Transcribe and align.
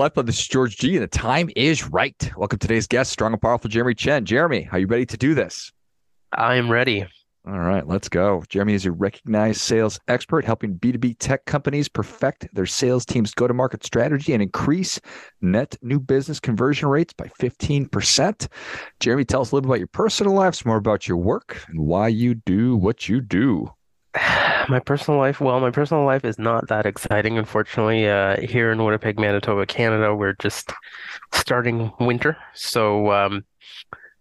I'm 0.00 0.24
this 0.24 0.40
is 0.40 0.48
George 0.48 0.78
G, 0.78 0.94
and 0.94 1.02
the 1.02 1.08
time 1.08 1.50
is 1.56 1.86
right. 1.90 2.32
Welcome 2.34 2.58
to 2.58 2.66
today's 2.66 2.86
guest, 2.86 3.12
strong 3.12 3.34
and 3.34 3.42
powerful 3.42 3.68
Jeremy 3.68 3.94
Chen. 3.94 4.24
Jeremy, 4.24 4.66
are 4.72 4.78
you 4.78 4.86
ready 4.86 5.04
to 5.04 5.16
do 5.18 5.34
this? 5.34 5.72
I 6.32 6.54
am 6.54 6.70
ready. 6.70 7.06
All 7.46 7.58
right, 7.58 7.86
let's 7.86 8.08
go. 8.08 8.42
Jeremy 8.48 8.72
is 8.72 8.86
a 8.86 8.92
recognized 8.92 9.60
sales 9.60 10.00
expert 10.08 10.46
helping 10.46 10.78
B2B 10.78 11.16
tech 11.18 11.44
companies 11.44 11.86
perfect 11.86 12.48
their 12.54 12.64
sales 12.64 13.04
team's 13.04 13.34
go 13.34 13.46
to 13.46 13.52
market 13.52 13.84
strategy 13.84 14.32
and 14.32 14.42
increase 14.42 14.98
net 15.42 15.76
new 15.82 16.00
business 16.00 16.40
conversion 16.40 16.88
rates 16.88 17.12
by 17.12 17.26
15%. 17.38 18.48
Jeremy, 19.00 19.26
tell 19.26 19.42
us 19.42 19.52
a 19.52 19.54
little 19.54 19.68
bit 19.68 19.74
about 19.74 19.80
your 19.80 19.88
personal 19.88 20.32
life, 20.32 20.54
some 20.54 20.70
more 20.70 20.78
about 20.78 21.08
your 21.08 21.18
work, 21.18 21.62
and 21.68 21.78
why 21.78 22.08
you 22.08 22.34
do 22.34 22.74
what 22.74 23.06
you 23.06 23.20
do. 23.20 23.70
my 24.68 24.80
personal 24.80 25.18
life, 25.18 25.40
well, 25.40 25.60
my 25.60 25.70
personal 25.70 26.04
life 26.04 26.24
is 26.24 26.38
not 26.38 26.68
that 26.68 26.86
exciting, 26.86 27.38
unfortunately. 27.38 28.08
Uh, 28.08 28.40
here 28.40 28.72
in 28.72 28.82
Winnipeg, 28.82 29.18
Manitoba, 29.18 29.66
Canada, 29.66 30.14
we're 30.14 30.34
just 30.34 30.72
starting 31.32 31.92
winter. 32.00 32.36
So, 32.54 33.12
um, 33.12 33.44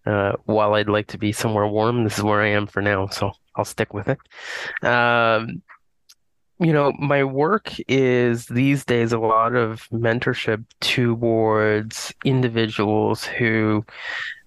uh, 0.05 0.34
while 0.45 0.73
I'd 0.75 0.89
like 0.89 1.07
to 1.07 1.17
be 1.17 1.31
somewhere 1.31 1.67
warm, 1.67 2.03
this 2.03 2.17
is 2.17 2.23
where 2.23 2.41
I 2.41 2.49
am 2.49 2.67
for 2.67 2.81
now. 2.81 3.07
So 3.07 3.31
I'll 3.55 3.65
stick 3.65 3.93
with 3.93 4.07
it. 4.07 4.85
Um, 4.85 5.62
you 6.59 6.73
know, 6.73 6.91
my 6.99 7.23
work 7.23 7.73
is 7.87 8.48
these 8.48 8.84
days 8.84 9.13
a 9.13 9.20
lot 9.20 9.55
of 9.55 9.87
mentorship 9.90 10.65
towards 10.81 12.13
individuals 12.26 13.23
who 13.23 13.85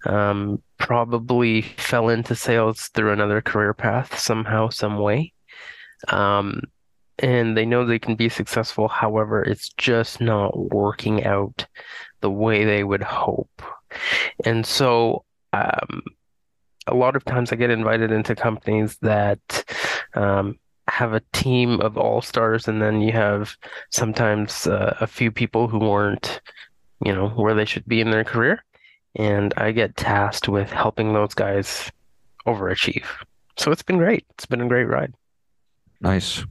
um, 0.05 0.63
probably 0.83 1.63
fell 1.63 2.09
into 2.09 2.35
sales 2.35 2.89
through 2.89 3.13
another 3.13 3.41
career 3.41 3.73
path 3.73 4.19
somehow, 4.19 4.69
some 4.69 4.99
way. 4.99 5.33
Um, 6.09 6.63
and 7.21 7.57
they 7.57 7.65
know 7.65 7.87
they 7.87 8.01
can 8.01 8.17
be 8.17 8.29
successful. 8.29 8.89
However, 8.89 9.45
it's 9.45 9.69
just 9.77 10.21
not 10.21 10.59
working 10.75 11.25
out 11.25 11.67
the 12.21 12.33
way 12.33 12.65
they 12.65 12.83
would 12.83 13.03
hope. 13.03 13.63
And 14.45 14.67
so, 14.67 15.25
um, 15.53 16.03
a 16.89 16.95
lot 16.95 17.15
of 17.15 17.25
times 17.25 17.53
I 17.53 17.57
get 17.57 17.71
invited 17.71 18.11
into 18.11 18.35
companies 18.35 18.99
that 19.03 19.65
um, 20.15 20.59
have 20.89 21.13
a 21.13 21.23
team 21.33 21.81
of 21.81 21.97
all 21.97 22.23
stars, 22.23 22.67
and 22.67 22.83
then 22.83 23.01
you 23.01 23.13
have 23.13 23.57
sometimes 23.91 24.67
uh, 24.67 24.97
a 25.01 25.07
few 25.07 25.31
people 25.31 25.69
who 25.69 25.79
weren't, 25.79 26.41
you 27.05 27.15
know, 27.15 27.29
where 27.29 27.55
they 27.55 27.67
should 27.67 27.87
be 27.87 28.01
in 28.01 28.11
their 28.11 28.25
career. 28.25 28.65
And 29.15 29.53
I 29.57 29.73
get 29.73 29.97
tasked 29.97 30.49
with 30.49 30.71
helping 30.71 31.13
those 31.13 31.35
guys 31.35 31.91
overachieve. 32.47 33.07
So 33.57 33.71
it's 33.71 33.83
been 33.83 33.99
great. 33.99 34.25
It's 34.31 34.47
been 34.47 34.61
a 34.61 34.69
great 34.69 34.87
ride. 34.87 35.15
Nice. 36.01 36.45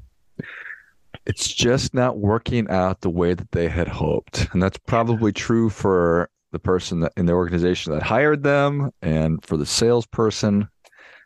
It's 1.26 1.48
just 1.48 1.94
not 1.94 2.18
working 2.18 2.70
out 2.70 3.02
the 3.02 3.10
way 3.10 3.34
that 3.34 3.52
they 3.52 3.68
had 3.68 3.88
hoped. 3.88 4.48
And 4.54 4.62
that's 4.62 4.78
probably 4.78 5.32
true 5.32 5.70
for 5.70 6.30
the 6.52 6.60
person 6.60 7.02
that 7.02 7.14
in 7.18 7.26
the 7.26 7.34
organization 7.34 7.94
that 7.94 8.04
hired 8.04 8.44
them 8.44 8.92
and 9.02 9.44
for 9.46 9.58
the 9.58 9.66
salesperson. 9.66 10.68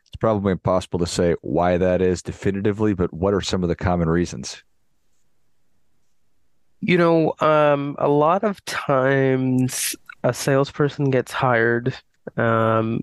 It's 0.06 0.16
probably 0.18 0.52
impossible 0.52 0.98
to 1.00 1.06
say 1.06 1.34
why 1.42 1.78
that 1.78 2.00
is 2.00 2.22
definitively, 2.22 2.94
but 2.94 3.12
what 3.12 3.34
are 3.34 3.40
some 3.40 3.62
of 3.62 3.68
the 3.68 3.76
common 3.76 4.08
reasons? 4.08 4.62
You 6.80 6.98
know, 6.98 7.34
um, 7.40 7.96
a 7.98 8.08
lot 8.08 8.44
of 8.44 8.64
times 8.66 9.96
a 10.26 10.34
salesperson 10.34 11.10
gets 11.10 11.32
hired 11.32 11.94
um, 12.36 13.02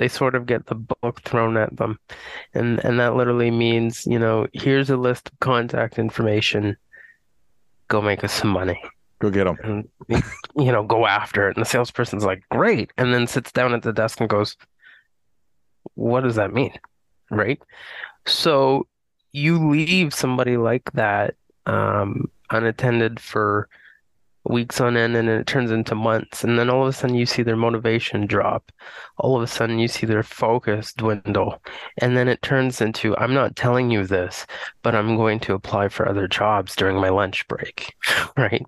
they 0.00 0.08
sort 0.08 0.34
of 0.34 0.46
get 0.46 0.66
the 0.66 0.74
book 0.74 1.20
thrown 1.22 1.58
at 1.58 1.76
them. 1.76 1.98
And 2.54 2.82
and 2.84 2.98
that 2.98 3.16
literally 3.16 3.50
means, 3.50 4.06
you 4.06 4.18
know, 4.18 4.46
here's 4.54 4.88
a 4.88 4.96
list 4.96 5.28
of 5.28 5.38
contact 5.40 5.98
information. 5.98 6.76
Go 7.88 8.00
make 8.00 8.24
us 8.24 8.32
some 8.32 8.48
money. 8.48 8.82
Go 9.18 9.30
get 9.30 9.44
them. 9.44 9.58
And, 9.62 10.24
you 10.56 10.72
know, 10.72 10.82
go 10.82 11.06
after 11.06 11.48
it. 11.50 11.56
And 11.56 11.64
the 11.64 11.68
salesperson's 11.68 12.24
like, 12.24 12.42
great. 12.50 12.90
And 12.96 13.12
then 13.12 13.26
sits 13.26 13.52
down 13.52 13.74
at 13.74 13.82
the 13.82 13.92
desk 13.92 14.20
and 14.20 14.30
goes, 14.30 14.56
what 15.96 16.22
does 16.22 16.36
that 16.36 16.54
mean? 16.54 16.72
Right. 17.30 17.60
So 18.26 18.86
you 19.32 19.68
leave 19.68 20.14
somebody 20.14 20.56
like 20.56 20.90
that 20.92 21.34
um, 21.66 22.30
unattended 22.48 23.20
for 23.20 23.68
weeks 24.44 24.80
on 24.80 24.96
end 24.96 25.16
and 25.16 25.28
then 25.28 25.40
it 25.40 25.46
turns 25.46 25.70
into 25.70 25.94
months. 25.94 26.42
And 26.44 26.58
then 26.58 26.70
all 26.70 26.82
of 26.82 26.88
a 26.88 26.92
sudden 26.92 27.16
you 27.16 27.26
see 27.26 27.42
their 27.42 27.56
motivation 27.56 28.26
drop. 28.26 28.72
All 29.18 29.36
of 29.36 29.42
a 29.42 29.46
sudden 29.46 29.78
you 29.78 29.88
see 29.88 30.06
their 30.06 30.22
focus 30.22 30.92
dwindle. 30.92 31.62
And 31.98 32.16
then 32.16 32.28
it 32.28 32.42
turns 32.42 32.80
into 32.80 33.16
i'm 33.18 33.34
not 33.34 33.56
telling 33.56 33.90
you 33.90 34.06
this 34.06 34.46
but 34.82 34.94
i'm 34.94 35.16
going 35.16 35.40
to 35.40 35.54
apply 35.54 35.88
for 35.88 36.08
other 36.08 36.26
jobs 36.26 36.74
during 36.74 36.96
my 36.96 37.10
lunch 37.10 37.46
break. 37.48 37.94
Right? 38.36 38.64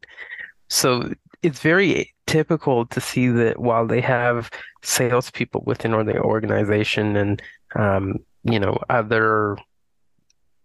So 0.68 1.12
it's 1.42 1.60
very 1.60 2.14
typical 2.26 2.86
to 2.86 3.00
see 3.00 3.28
that 3.28 3.60
while 3.60 3.86
they 3.86 4.00
have 4.00 4.50
salespeople 4.82 5.62
within 5.66 5.94
or 5.94 6.04
the 6.04 6.18
organization 6.18 7.16
and 7.16 7.42
um, 7.74 8.18
you 8.44 8.58
know 8.58 8.78
other 8.90 9.56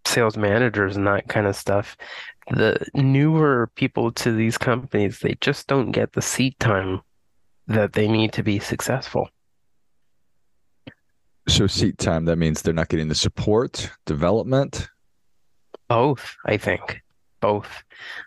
sales 0.08 0.36
managers 0.36 0.96
and 0.96 1.06
that 1.06 1.28
kind 1.28 1.46
of 1.46 1.54
stuff 1.54 1.96
the 2.50 2.78
newer 2.94 3.70
people 3.74 4.12
to 4.12 4.32
these 4.32 4.58
companies, 4.58 5.20
they 5.20 5.36
just 5.40 5.66
don't 5.66 5.92
get 5.92 6.12
the 6.12 6.22
seat 6.22 6.58
time 6.58 7.02
that 7.66 7.92
they 7.92 8.08
need 8.08 8.32
to 8.32 8.42
be 8.42 8.58
successful. 8.58 9.28
So 11.46 11.66
seat 11.66 11.98
time, 11.98 12.24
that 12.26 12.36
means 12.36 12.62
they're 12.62 12.74
not 12.74 12.88
getting 12.88 13.08
the 13.08 13.14
support, 13.14 13.90
development? 14.06 14.88
Both, 15.88 16.36
I 16.44 16.56
think. 16.56 17.00
Both. 17.40 17.84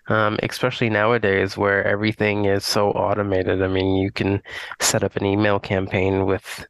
Um, 0.08 0.40
especially 0.42 0.90
nowadays 0.90 1.58
where 1.58 1.86
everything 1.86 2.46
is 2.46 2.66
so 2.66 2.92
automated. 2.92 3.62
I 3.62 3.68
mean, 3.68 3.96
you 3.96 4.12
can 4.12 4.42
set 4.80 5.04
up 5.04 5.16
an 5.16 5.26
email 5.26 5.60
campaign 5.60 6.26
with 6.26 6.66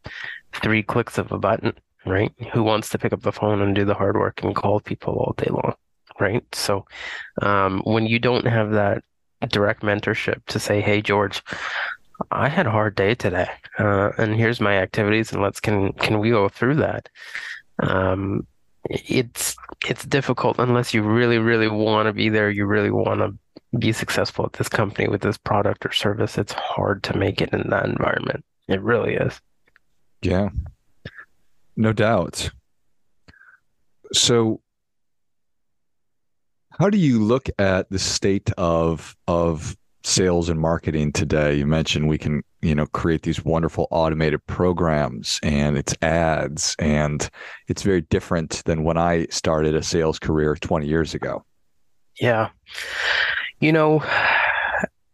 three 0.54 0.84
clicks 0.84 1.18
of 1.18 1.32
a 1.32 1.38
button, 1.38 1.74
right? 2.06 2.34
Who 2.54 2.64
wants 2.64 2.90
to 2.90 2.98
pick 2.98 3.14
up 3.14 3.22
the 3.22 3.32
phone 3.32 3.62
and 3.62 3.76
do 3.76 3.86
the 3.86 3.94
hard 3.94 4.18
work 4.18 4.44
and 4.44 4.56
call 4.56 4.80
people 4.80 5.14
all 5.16 5.34
day 5.38 5.50
long? 5.50 5.76
right? 6.22 6.44
So 6.56 6.86
um, 7.42 7.82
when 7.84 8.06
you 8.06 8.20
don't 8.20 8.46
have 8.46 8.72
that 8.72 9.04
direct 9.50 9.82
mentorship 9.82 10.46
to 10.48 10.60
say, 10.60 10.80
"Hey, 10.80 11.02
George, 11.02 11.42
I 12.32 12.48
had 12.48 12.68
a 12.68 12.72
hard 12.72 12.96
day 12.96 13.16
today, 13.16 13.50
uh, 13.80 14.12
and 14.18 14.36
here's 14.36 14.62
my 14.62 14.78
activities, 14.78 15.34
and 15.34 15.42
let's 15.42 15.60
can 15.60 15.94
can 15.94 16.20
we 16.20 16.30
go 16.30 16.48
through 16.48 16.76
that?" 16.76 17.10
Um, 17.80 18.48
it's 18.90 19.56
it's 19.88 20.06
difficult 20.06 20.60
unless 20.60 20.94
you 20.94 21.02
really 21.04 21.40
really 21.40 21.68
want 21.68 22.08
to 22.08 22.14
be 22.14 22.30
there. 22.30 22.50
You 22.50 22.66
really 22.66 22.92
want 22.92 23.20
to 23.20 23.78
be 23.78 23.92
successful 23.92 24.46
at 24.46 24.54
this 24.54 24.70
company 24.70 25.08
with 25.08 25.22
this 25.22 25.38
product 25.38 25.86
or 25.86 25.92
service. 25.92 26.38
It's 26.38 26.54
hard 26.54 27.04
to 27.04 27.18
make 27.18 27.42
it 27.42 27.54
in 27.54 27.70
that 27.70 27.86
environment. 27.86 28.46
It 28.68 28.82
really 28.82 29.16
is. 29.16 29.42
Yeah, 30.22 30.50
no 31.76 31.94
doubt. 31.94 32.50
So 34.14 34.62
how 36.80 36.90
do 36.90 36.98
you 36.98 37.22
look 37.22 37.50
at 37.60 37.90
the 37.90 38.00
state 38.00 38.50
of 38.58 39.16
of 39.28 39.76
sales 40.04 40.50
and 40.50 40.60
marketing 40.60 41.12
today? 41.12 41.56
You 41.56 41.66
mentioned 41.66 42.08
we 42.08 42.18
can, 42.18 42.44
you 42.62 42.74
know, 42.74 42.88
create 42.88 43.22
these 43.22 43.46
wonderful 43.46 43.88
automated 43.92 44.46
programs 44.48 45.40
and 45.44 45.78
it's 45.78 45.96
ads 46.02 46.76
and 46.80 47.30
it's 47.68 47.84
very 47.84 48.02
different 48.02 48.64
than 48.66 48.84
when 48.84 48.98
I 48.98 49.28
started 49.30 49.76
a 49.76 49.84
sales 49.84 50.18
career 50.18 50.56
20 50.56 50.88
years 50.88 51.14
ago. 51.14 51.46
Yeah. 52.20 52.50
You 53.60 53.72
know, 53.72 54.04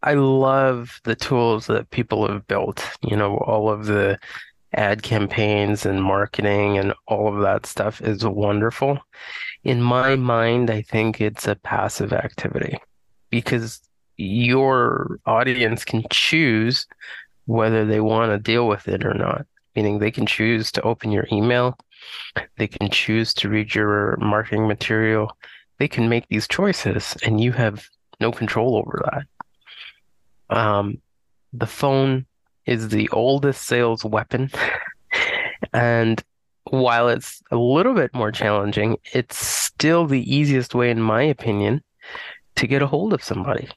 I 0.02 0.14
love 0.14 1.00
the 1.04 1.14
tools 1.14 1.66
that 1.66 1.90
people 1.90 2.26
have 2.28 2.46
built, 2.46 2.82
you 3.02 3.16
know, 3.16 3.36
all 3.38 3.68
of 3.68 3.86
the 3.86 4.18
ad 4.74 5.02
campaigns 5.02 5.86
and 5.86 6.02
marketing 6.02 6.78
and 6.78 6.92
all 7.06 7.34
of 7.34 7.40
that 7.42 7.66
stuff 7.66 8.00
is 8.00 8.24
wonderful 8.24 8.98
in 9.64 9.82
my 9.82 10.16
mind, 10.16 10.70
I 10.70 10.82
think 10.82 11.20
it's 11.20 11.46
a 11.46 11.54
passive 11.56 12.12
activity 12.12 12.78
because 13.30 13.80
your 14.16 15.20
audience 15.26 15.84
can 15.84 16.04
choose 16.10 16.86
whether 17.46 17.84
they 17.84 18.00
want 18.00 18.32
to 18.32 18.38
deal 18.38 18.66
with 18.66 18.88
it 18.88 19.04
or 19.04 19.14
not. 19.14 19.46
Meaning 19.76 19.98
they 19.98 20.10
can 20.10 20.26
choose 20.26 20.72
to 20.72 20.82
open 20.82 21.12
your 21.12 21.26
email, 21.30 21.78
they 22.56 22.66
can 22.66 22.90
choose 22.90 23.32
to 23.34 23.48
read 23.48 23.74
your 23.74 24.16
marketing 24.16 24.66
material. 24.66 25.36
They 25.78 25.86
can 25.86 26.08
make 26.08 26.26
these 26.28 26.48
choices, 26.48 27.16
and 27.22 27.40
you 27.40 27.52
have 27.52 27.86
no 28.18 28.32
control 28.32 28.76
over 28.76 29.00
that. 29.04 30.56
Um, 30.56 31.00
the 31.52 31.66
phone 31.66 32.26
is 32.68 32.88
the 32.88 33.08
oldest 33.08 33.66
sales 33.66 34.04
weapon, 34.04 34.50
and 35.72 36.22
while 36.70 37.08
it's 37.08 37.42
a 37.50 37.56
little 37.56 37.94
bit 37.94 38.14
more 38.14 38.30
challenging, 38.30 38.98
it's 39.12 39.36
still 39.36 40.06
the 40.06 40.36
easiest 40.36 40.74
way, 40.74 40.90
in 40.90 41.00
my 41.00 41.22
opinion, 41.22 41.82
to 42.56 42.66
get 42.66 42.82
a 42.82 42.86
hold 42.86 43.12
of 43.12 43.24
somebody, 43.24 43.68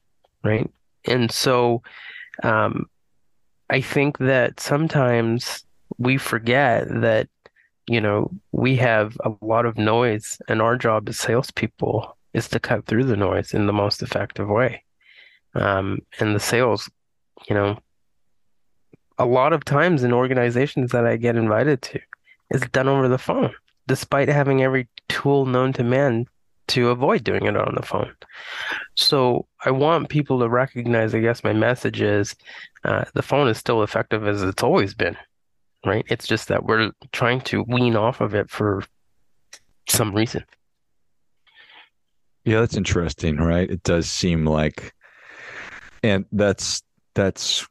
right? 0.44 0.70
And 1.06 1.32
so 1.32 1.82
um, 2.44 2.86
I 3.70 3.82
think 3.82 4.18
that 4.18 4.60
sometimes 4.60 5.64
we 5.98 6.18
forget 6.18 6.88
that, 6.90 7.30
you 7.88 8.02
know, 8.02 8.30
we 8.52 8.76
have 8.76 9.18
a 9.24 9.32
lot 9.42 9.66
of 9.66 9.78
noise, 9.78 10.42
and 10.48 10.62
our 10.62 10.76
job 10.76 11.08
as 11.08 11.18
salespeople 11.18 12.18
is 12.34 12.50
to 12.50 12.60
cut 12.60 12.86
through 12.86 13.06
the 13.06 13.18
noise 13.18 13.54
in 13.54 13.68
the 13.68 13.74
most 13.74 14.02
effective 14.02 14.50
way. 14.50 14.84
Um, 15.54 16.00
and 16.20 16.36
the 16.36 16.40
sales, 16.40 16.90
you 17.50 17.56
know, 17.56 17.78
a 19.22 19.26
lot 19.26 19.54
of 19.54 19.64
times 19.64 20.04
in 20.04 20.14
organizations 20.14 20.92
that 20.92 21.06
I 21.06 21.16
get 21.16 21.36
invited 21.36 21.82
to 21.84 22.00
is 22.50 22.62
done 22.72 22.88
over 22.88 23.08
the 23.08 23.18
phone, 23.18 23.54
despite 23.88 24.30
having 24.30 24.64
every 24.64 24.88
tool 25.10 25.46
known 25.46 25.74
to 25.74 25.84
man 25.84 26.26
to 26.70 26.90
avoid 26.90 27.24
doing 27.24 27.46
it 27.46 27.56
on 27.56 27.76
the 27.76 27.86
phone. 27.86 28.14
So 28.96 29.46
I 29.64 29.72
want 29.72 30.10
people 30.10 30.40
to 30.40 30.50
recognize, 30.50 31.14
I 31.14 31.20
guess 31.20 31.44
my 31.44 31.54
message 31.54 32.02
is 32.02 32.36
uh, 32.84 33.06
the 33.14 33.22
phone 33.22 33.48
is 33.48 33.58
still 33.58 33.84
effective 33.84 34.28
as 34.28 34.42
it's 34.42 34.64
always 34.64 34.96
been, 34.96 35.18
right? 35.86 36.06
It's 36.10 36.26
just 36.26 36.48
that 36.48 36.66
we're 36.66 36.92
trying 37.12 37.42
to 37.42 37.64
wean 37.68 37.96
off 37.96 38.22
of 38.22 38.34
it 38.34 38.50
for 38.50 38.84
some 39.88 40.16
reason. 40.16 40.44
Yeah, 42.44 42.62
that's 42.62 42.78
interesting, 42.78 43.38
right? 43.38 43.70
It 43.70 43.84
does 43.84 44.10
seem 44.10 44.46
like, 44.46 44.94
and 46.02 46.26
that's 46.32 46.82
that's, 47.14 47.68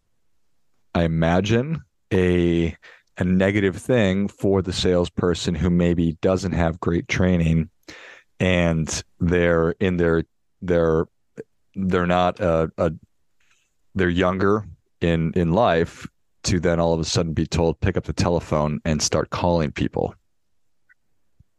I 0.95 1.05
imagine 1.05 1.83
a 2.13 2.77
a 3.17 3.25
negative 3.25 3.77
thing 3.77 4.29
for 4.29 4.63
the 4.63 4.73
salesperson 4.73 5.55
who 5.55 5.69
maybe 5.69 6.17
doesn't 6.23 6.53
have 6.53 6.81
great 6.81 7.07
training, 7.07 7.71
and 8.39 9.03
they're 9.19 9.71
in 9.73 9.97
their 9.97 10.25
they're 10.63 11.07
they're 11.75 12.07
not 12.07 12.41
a, 12.41 12.71
a 12.79 12.93
they're 13.95 14.09
younger 14.09 14.65
in 15.01 15.33
in 15.35 15.53
life 15.53 16.07
to 16.43 16.59
then 16.59 16.81
all 16.81 16.95
of 16.95 17.01
a 17.01 17.05
sudden 17.05 17.35
be 17.35 17.47
told 17.47 17.81
pick 17.81 17.97
up 17.97 18.05
the 18.05 18.13
telephone 18.13 18.81
and 18.85 19.03
start 19.03 19.31
calling 19.31 19.71
people. 19.71 20.15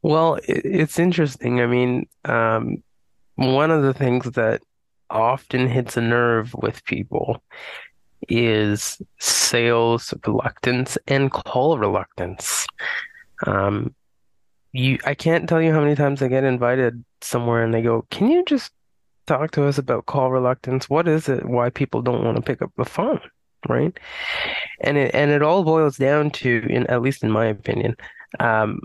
Well, 0.01 0.39
it's 0.48 0.98
interesting. 0.98 1.62
I 1.62 1.68
mean, 1.68 2.07
um, 2.25 2.81
one 3.36 3.69
of 3.69 3.84
the 3.84 3.94
things 3.94 4.31
that 4.31 4.62
often 5.12 5.68
hits 5.68 5.95
a 5.98 6.01
nerve 6.01 6.56
with 6.56 6.84
people 6.86 7.44
is 8.30 9.02
sales 9.20 10.14
reluctance 10.26 10.98
and 11.08 11.32
call 11.32 11.78
reluctance. 11.78 12.68
Um, 13.46 13.94
you, 14.74 15.00
I 15.06 15.14
can't 15.14 15.50
tell 15.50 15.62
you 15.62 15.74
how 15.74 15.82
many 15.82 15.96
times 15.96 16.22
I 16.22 16.28
get 16.28 16.44
invited 16.44 17.04
somewhere 17.22 17.64
and 17.64 17.74
they 17.74 17.82
go, 17.82 18.06
"Can 18.10 18.30
you 18.30 18.44
just 18.46 18.72
talk 19.28 19.52
to 19.52 19.66
us 19.66 19.78
about 19.78 20.06
call 20.06 20.32
reluctance? 20.32 20.90
What 20.90 21.08
is 21.08 21.28
it? 21.28 21.46
Why 21.46 21.70
people 21.70 22.02
don't 22.02 22.24
want 22.24 22.38
to 22.38 22.42
pick 22.42 22.62
up 22.62 22.72
the 22.78 22.86
phone?" 22.86 23.20
Right? 23.68 23.98
And 24.80 24.98
it 24.98 25.14
and 25.14 25.32
it 25.32 25.42
all 25.42 25.64
boils 25.64 25.98
down 25.98 26.32
to, 26.32 26.66
in 26.70 26.88
at 26.88 27.02
least 27.02 27.24
in 27.24 27.32
my 27.32 27.46
opinion, 27.46 27.96
um, 28.40 28.82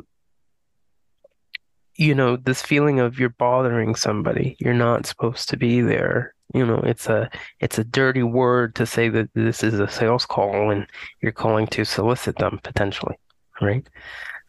you 1.95 2.15
know, 2.15 2.37
this 2.37 2.63
feeling 2.63 3.01
of 3.01 3.19
you're 3.19 3.31
bothering 3.31 3.95
somebody. 3.95 4.57
You're 4.59 4.75
not 4.75 5.07
supposed 5.07 5.49
to 5.51 5.57
be 5.57 5.81
there. 5.81 6.35
You 6.55 6.65
know, 6.65 6.79
it's 6.79 7.09
a 7.09 7.29
it's 7.61 7.79
a 7.79 7.85
dirty 7.85 8.23
word 8.23 8.75
to 8.77 8.87
say 8.87 9.09
that 9.09 9.31
this 9.35 9.63
is 9.63 9.81
a 9.81 9.89
sales 9.89 10.27
call 10.27 10.71
and 10.71 10.87
you're 11.21 11.33
calling 11.33 11.67
to 11.69 11.85
solicit 11.85 12.37
them 12.37 12.61
potentially, 12.63 13.17
right? 13.61 13.87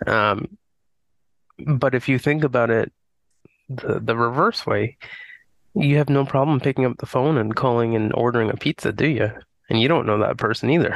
Um, 0.05 0.57
but 1.65 1.95
if 1.95 2.07
you 2.07 2.19
think 2.19 2.44
about 2.44 2.69
it 2.69 2.91
the 3.69 3.99
the 3.99 4.15
reverse 4.15 4.65
way, 4.65 4.97
you 5.73 5.97
have 5.97 6.09
no 6.09 6.25
problem 6.25 6.59
picking 6.59 6.85
up 6.85 6.97
the 6.97 7.05
phone 7.05 7.38
and 7.38 7.55
calling 7.55 7.95
and 7.95 8.13
ordering 8.13 8.50
a 8.50 8.55
pizza, 8.55 8.91
do 8.91 9.07
you? 9.07 9.31
And 9.69 9.81
you 9.81 9.88
don't 9.88 10.05
know 10.05 10.19
that 10.19 10.38
person 10.38 10.69
either. 10.69 10.95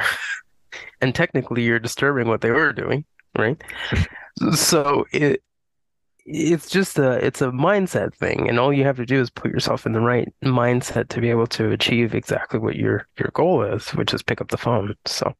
and 1.00 1.14
technically 1.14 1.62
you're 1.62 1.78
disturbing 1.78 2.28
what 2.28 2.40
they 2.40 2.50
were 2.50 2.72
doing, 2.72 3.04
right? 3.36 3.62
so 4.54 5.06
it 5.12 5.42
it's 6.24 6.70
just 6.70 6.98
a 6.98 7.12
it's 7.24 7.42
a 7.42 7.50
mindset 7.50 8.14
thing 8.14 8.48
and 8.48 8.58
all 8.58 8.72
you 8.72 8.84
have 8.84 8.96
to 8.96 9.06
do 9.06 9.20
is 9.20 9.30
put 9.30 9.50
yourself 9.50 9.86
in 9.86 9.92
the 9.92 10.00
right 10.00 10.32
mindset 10.44 11.08
to 11.08 11.20
be 11.20 11.30
able 11.30 11.46
to 11.46 11.70
achieve 11.70 12.14
exactly 12.14 12.60
what 12.60 12.76
your 12.76 13.06
your 13.18 13.30
goal 13.34 13.62
is 13.62 13.88
which 13.90 14.14
is 14.14 14.22
pick 14.22 14.40
up 14.40 14.48
the 14.48 14.56
phone 14.56 14.94
so. 15.04 15.34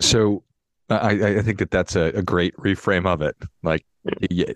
So 0.00 0.42
i 0.90 1.10
i 1.10 1.42
think 1.42 1.58
that 1.58 1.70
that's 1.70 1.96
a, 1.96 2.06
a 2.06 2.22
great 2.22 2.56
reframe 2.56 3.06
of 3.06 3.22
it. 3.22 3.36
Like 3.62 3.84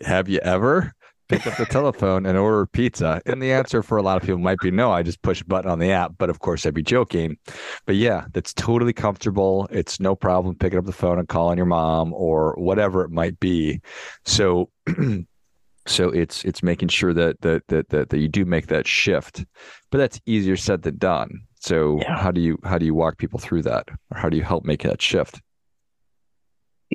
have 0.04 0.28
you 0.28 0.38
ever 0.40 0.94
pick 1.30 1.46
up 1.46 1.56
the 1.56 1.66
telephone 1.66 2.26
and 2.26 2.36
order 2.36 2.66
pizza? 2.66 3.22
And 3.24 3.40
the 3.42 3.52
answer 3.52 3.82
for 3.82 3.96
a 3.96 4.02
lot 4.02 4.16
of 4.16 4.22
people 4.22 4.38
might 4.38 4.58
be 4.58 4.70
no, 4.70 4.92
I 4.92 5.02
just 5.02 5.22
push 5.22 5.40
a 5.40 5.44
button 5.44 5.70
on 5.70 5.78
the 5.78 5.90
app. 5.90 6.14
But 6.18 6.28
of 6.28 6.40
course, 6.40 6.66
I'd 6.66 6.74
be 6.74 6.82
joking. 6.82 7.38
But 7.86 7.96
yeah, 7.96 8.26
that's 8.32 8.52
totally 8.52 8.92
comfortable. 8.92 9.68
It's 9.70 10.00
no 10.00 10.14
problem 10.14 10.56
picking 10.56 10.78
up 10.78 10.86
the 10.86 10.92
phone 10.92 11.18
and 11.18 11.28
calling 11.28 11.56
your 11.56 11.66
mom 11.66 12.12
or 12.12 12.54
whatever 12.58 13.04
it 13.04 13.10
might 13.10 13.38
be. 13.40 13.80
So, 14.24 14.70
so 15.86 16.10
it's 16.10 16.44
it's 16.44 16.62
making 16.62 16.88
sure 16.88 17.14
that 17.14 17.40
that 17.42 17.66
that 17.68 17.88
that, 17.90 18.10
that 18.10 18.18
you 18.18 18.28
do 18.28 18.44
make 18.44 18.66
that 18.66 18.86
shift. 18.86 19.44
But 19.90 19.98
that's 19.98 20.20
easier 20.26 20.56
said 20.56 20.82
than 20.82 20.98
done. 20.98 21.42
So 21.60 21.98
yeah. 22.00 22.18
how 22.18 22.30
do 22.30 22.40
you 22.40 22.58
how 22.64 22.78
do 22.78 22.86
you 22.86 22.94
walk 22.94 23.18
people 23.18 23.38
through 23.38 23.62
that, 23.62 23.88
or 23.88 24.18
how 24.18 24.28
do 24.28 24.36
you 24.36 24.42
help 24.42 24.64
make 24.64 24.82
that 24.82 25.00
shift? 25.00 25.40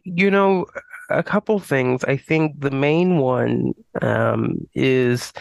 You 0.04 0.30
know, 0.30 0.66
a 1.10 1.24
couple 1.24 1.60
things. 1.60 2.04
I 2.04 2.18
think 2.18 2.60
the 2.60 2.72
main 2.72 3.18
one 3.18 3.74
um, 4.02 4.68
is 4.74 5.34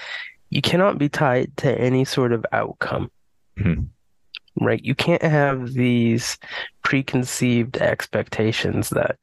you 0.50 0.62
cannot 0.62 0.98
be 0.98 1.08
tied 1.08 1.56
to 1.58 1.78
any 1.78 2.04
sort 2.04 2.32
of 2.32 2.44
outcome. 2.52 3.10
Mm-hmm. 3.58 3.84
Right? 4.64 4.84
You 4.84 4.94
can't 4.94 5.22
have 5.22 5.72
these 5.72 6.38
preconceived 6.82 7.76
expectations 7.78 8.90
that 8.90 9.18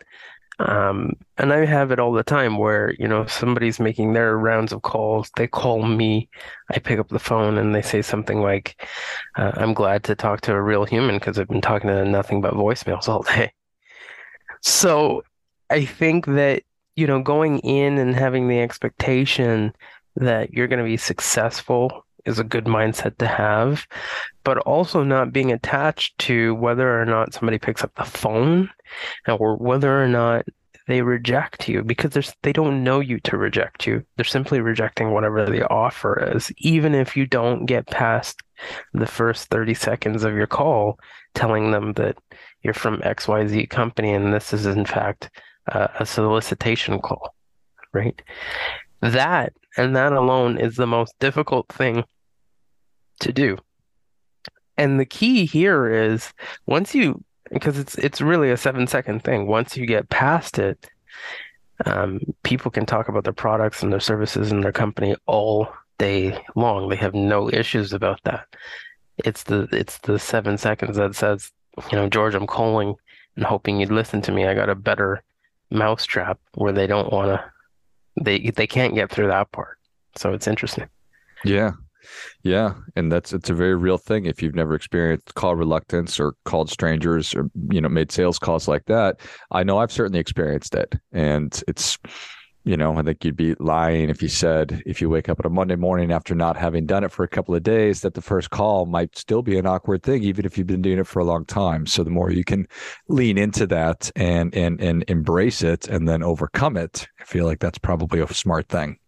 um, 0.68 1.14
and 1.38 1.52
I 1.54 1.66
have 1.66 1.92
it 1.92 2.00
all 2.00 2.12
the 2.12 2.24
time 2.24 2.58
where, 2.58 2.94
you 3.00 3.08
know, 3.08 3.26
somebody's 3.26 3.80
making 3.80 4.14
their 4.14 4.38
rounds 4.38 4.72
of 4.72 4.84
calls, 4.84 5.32
they 5.36 5.48
call 5.48 5.82
me, 5.84 6.30
I 6.70 6.78
pick 6.78 7.00
up 7.00 7.10
the 7.10 7.20
phone 7.20 7.58
and 7.58 7.74
they 7.74 7.82
say 7.82 8.02
something 8.02 8.42
like, 8.42 8.88
uh, 9.38 9.54
I'm 9.56 9.74
glad 9.74 10.04
to 10.04 10.16
talk 10.16 10.42
to 10.42 10.54
a 10.54 10.62
real 10.62 10.86
human 10.86 11.16
because 11.16 11.40
I've 11.40 11.48
been 11.48 11.62
talking 11.62 11.90
to 11.90 12.06
nothing 12.06 12.42
but 12.42 12.54
voicemails 12.54 13.08
all 13.08 13.24
day. 13.36 13.54
So 14.62 15.24
I 15.72 15.86
think 15.86 16.26
that, 16.28 16.64
you 16.96 17.08
know, 17.08 17.22
going 17.22 17.60
in 17.60 17.98
and 17.98 18.16
having 18.16 18.48
the 18.48 18.60
expectation 18.60 19.74
that 20.16 20.52
you're 20.54 20.68
going 20.68 20.80
to 20.80 20.86
be 20.86 20.98
successful 20.98 22.06
is 22.26 22.38
a 22.38 22.44
good 22.44 22.66
mindset 22.66 23.18
to 23.18 23.28
have, 23.28 23.88
but 24.44 24.58
also 24.60 25.04
not 25.04 25.34
being 25.34 25.52
attached 25.52 26.18
to 26.20 26.54
whether 26.56 27.02
or 27.02 27.06
not 27.06 27.34
somebody 27.34 27.58
picks 27.58 27.84
up 27.84 27.96
the 27.96 28.04
phone 28.04 28.70
or 29.28 29.56
whether 29.56 30.04
or 30.04 30.08
not 30.08 30.46
they 30.88 31.02
reject 31.02 31.70
you 31.70 31.84
because 31.84 32.34
they 32.42 32.52
don't 32.52 32.84
know 32.84 33.00
you 33.00 33.20
to 33.22 33.38
reject 33.38 33.88
you. 33.88 34.04
They're 34.16 34.26
simply 34.26 34.60
rejecting 34.60 35.12
whatever 35.12 35.46
the 35.46 35.68
offer 35.70 36.34
is, 36.36 36.52
even 36.58 36.94
if 36.94 37.16
you 37.16 37.26
don't 37.26 37.66
get 37.66 37.88
past 37.88 38.42
the 38.94 39.08
first 39.08 39.50
30 39.50 39.74
seconds 39.74 40.24
of 40.24 40.36
your 40.36 40.48
call 40.48 41.00
telling 41.34 41.72
them 41.72 41.94
that 41.94 42.18
you're 42.62 42.74
from 42.74 43.00
XYZ 43.00 43.70
company 43.70 44.12
and 44.14 44.34
this 44.34 44.54
is 44.54 44.66
in 44.66 44.86
fact 44.86 45.30
uh, 45.68 45.88
a 46.00 46.06
solicitation 46.06 47.00
call, 47.00 47.36
right? 47.94 48.22
That 49.02 49.54
and 49.78 49.96
that 49.96 50.14
alone 50.14 50.58
is 50.58 50.76
the 50.76 50.88
most 50.88 51.14
difficult 51.20 51.70
thing 51.70 52.04
to 53.22 53.32
do. 53.32 53.58
And 54.78 55.00
the 55.00 55.06
key 55.06 55.46
here 55.46 55.90
is 55.90 56.34
once 56.66 56.96
you 56.96 57.24
because 57.52 57.78
it's 57.78 57.96
it's 57.96 58.22
really 58.22 58.52
a 58.52 58.58
seven 58.58 58.88
second 58.88 59.24
thing. 59.24 59.48
Once 59.48 59.76
you 59.76 59.86
get 59.86 60.10
past 60.10 60.58
it, 60.58 60.90
um, 61.86 62.20
people 62.44 62.72
can 62.72 62.86
talk 62.86 63.10
about 63.10 63.24
their 63.24 63.34
products 63.34 63.84
and 63.84 63.92
their 63.92 64.00
services 64.00 64.52
and 64.52 64.64
their 64.64 64.72
company 64.72 65.16
all 65.26 65.68
day 65.98 66.44
long. 66.56 66.90
They 66.90 66.96
have 66.96 67.14
no 67.14 67.50
issues 67.50 67.94
about 67.94 68.22
that. 68.24 68.48
It's 69.18 69.44
the 69.44 69.68
it's 69.72 70.00
the 70.00 70.18
seven 70.18 70.58
seconds 70.58 70.98
that 70.98 71.16
says, 71.16 71.52
you 71.92 71.98
know, 71.98 72.10
George, 72.10 72.34
I'm 72.34 72.48
calling 72.48 72.96
and 73.36 73.46
hoping 73.46 73.80
you'd 73.80 73.92
listen 73.92 74.22
to 74.24 74.32
me. 74.32 74.46
I 74.46 74.54
got 74.54 74.70
a 74.70 74.76
better 74.76 75.22
mousetrap 75.72 76.40
where 76.56 76.74
they 76.74 76.88
don't 76.88 77.12
want 77.12 77.30
to 77.30 77.44
they 78.22 78.52
they 78.52 78.68
can't 78.68 78.96
get 78.96 79.10
through 79.10 79.28
that 79.28 79.52
part. 79.52 79.78
So 80.16 80.34
it's 80.34 80.48
interesting. 80.48 80.88
Yeah. 81.44 81.72
Yeah, 82.44 82.74
and 82.96 83.12
that's 83.12 83.32
it's 83.32 83.52
a 83.52 83.54
very 83.54 83.76
real 83.76 84.00
thing. 84.00 84.26
If 84.26 84.42
you've 84.42 84.56
never 84.56 84.74
experienced 84.74 85.36
call 85.36 85.56
reluctance 85.56 86.20
or 86.20 86.34
called 86.46 86.70
strangers 86.70 87.36
or 87.36 87.50
you 87.70 87.80
know 87.80 87.90
made 87.90 88.12
sales 88.12 88.40
calls 88.40 88.68
like 88.68 88.86
that, 88.86 89.20
I 89.52 89.64
know 89.64 89.78
I've 89.78 89.92
certainly 89.92 90.20
experienced 90.20 90.74
it, 90.74 90.96
and 91.12 91.64
it's 91.68 92.00
you 92.64 92.78
know, 92.78 92.96
I 92.96 93.02
think 93.02 93.26
you'd 93.26 93.36
be 93.36 93.56
lying 93.56 94.10
if 94.10 94.22
you 94.22 94.28
said 94.28 94.84
if 94.86 95.02
you 95.02 95.10
wake 95.10 95.30
up 95.30 95.40
on 95.40 95.52
a 95.52 95.54
Monday 95.54 95.76
morning 95.76 96.12
after 96.12 96.36
not 96.36 96.56
having 96.56 96.86
done 96.86 97.04
it 97.04 97.12
for 97.12 97.24
a 97.24 97.28
couple 97.28 97.56
of 97.56 97.64
days 97.64 98.02
that 98.02 98.14
the 98.14 98.22
first 98.22 98.52
call 98.52 98.86
might 98.86 99.18
still 99.18 99.42
be 99.42 99.58
an 99.58 99.66
awkward 99.66 100.04
thing, 100.04 100.24
even 100.24 100.46
if 100.46 100.58
you've 100.58 100.68
been 100.68 100.82
doing 100.82 101.00
it 101.00 101.08
for 101.08 101.20
a 101.20 101.26
long 101.26 101.44
time. 101.46 101.88
So 101.88 102.04
the 102.04 102.12
more 102.12 102.32
you 102.32 102.44
can 102.44 102.68
lean 103.08 103.38
into 103.38 103.66
that 103.68 104.12
and 104.16 104.54
and 104.54 104.80
and 104.80 105.04
embrace 105.08 105.64
it 105.64 105.88
and 105.88 106.08
then 106.08 106.22
overcome 106.22 106.78
it, 106.78 107.08
I 107.20 107.24
feel 107.24 107.46
like 107.46 107.60
that's 107.60 107.80
probably 107.80 108.20
a 108.20 108.32
smart 108.32 108.70
thing. 108.70 109.00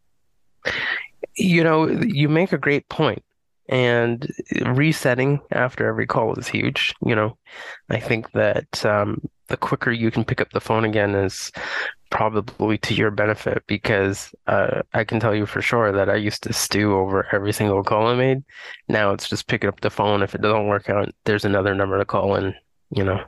You 1.36 1.64
know, 1.64 1.88
you 1.88 2.30
make 2.30 2.54
a 2.54 2.58
great 2.58 2.90
point 2.90 3.24
and 3.70 4.32
resetting 4.66 5.40
after 5.52 5.88
every 5.88 6.08
call 6.08 6.36
is 6.36 6.48
huge. 6.48 6.96
You 7.06 7.16
know, 7.16 7.38
I 7.90 8.00
think 8.00 8.32
that 8.32 8.84
um, 8.84 9.22
the 9.48 9.58
quicker 9.58 9.92
you 9.92 10.10
can 10.10 10.26
pick 10.26 10.42
up 10.42 10.50
the 10.52 10.62
phone 10.62 10.86
again 10.86 11.14
is 11.16 11.52
probably 12.14 12.78
to 12.78 12.94
your 12.94 13.10
benefit 13.10 13.64
because 13.66 14.36
uh, 14.46 14.84
I 14.94 15.04
can 15.04 15.20
tell 15.20 15.34
you 15.34 15.48
for 15.48 15.64
sure 15.64 15.92
that 15.92 16.12
I 16.12 16.16
used 16.16 16.44
to 16.44 16.54
stew 16.54 16.94
over 16.94 17.26
every 17.34 17.52
single 17.52 17.84
call 17.84 18.06
I 18.06 18.14
made. 18.14 18.44
Now 18.88 19.14
it's 19.14 19.28
just 19.28 19.48
picking 19.48 19.68
up 19.68 19.82
the 19.82 19.90
phone. 19.90 20.22
If 20.22 20.36
it 20.36 20.42
doesn't 20.44 20.68
work 20.68 20.92
out, 20.92 21.10
there's 21.26 21.44
another 21.44 21.74
number 21.74 21.98
to 21.98 22.06
call 22.06 22.36
in, 22.36 22.54
you 22.92 23.04
know, 23.04 23.20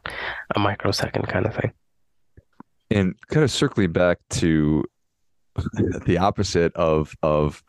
a 0.55 0.59
microsecond 0.59 1.27
kind 1.27 1.47
of 1.47 1.55
thing. 1.55 1.71
And 2.91 3.15
kind 3.29 3.43
of 3.43 3.49
circling 3.49 3.91
back 3.91 4.19
to 4.41 4.83
the 6.05 6.19
opposite 6.19 6.71
of 6.75 7.15
of 7.23 7.63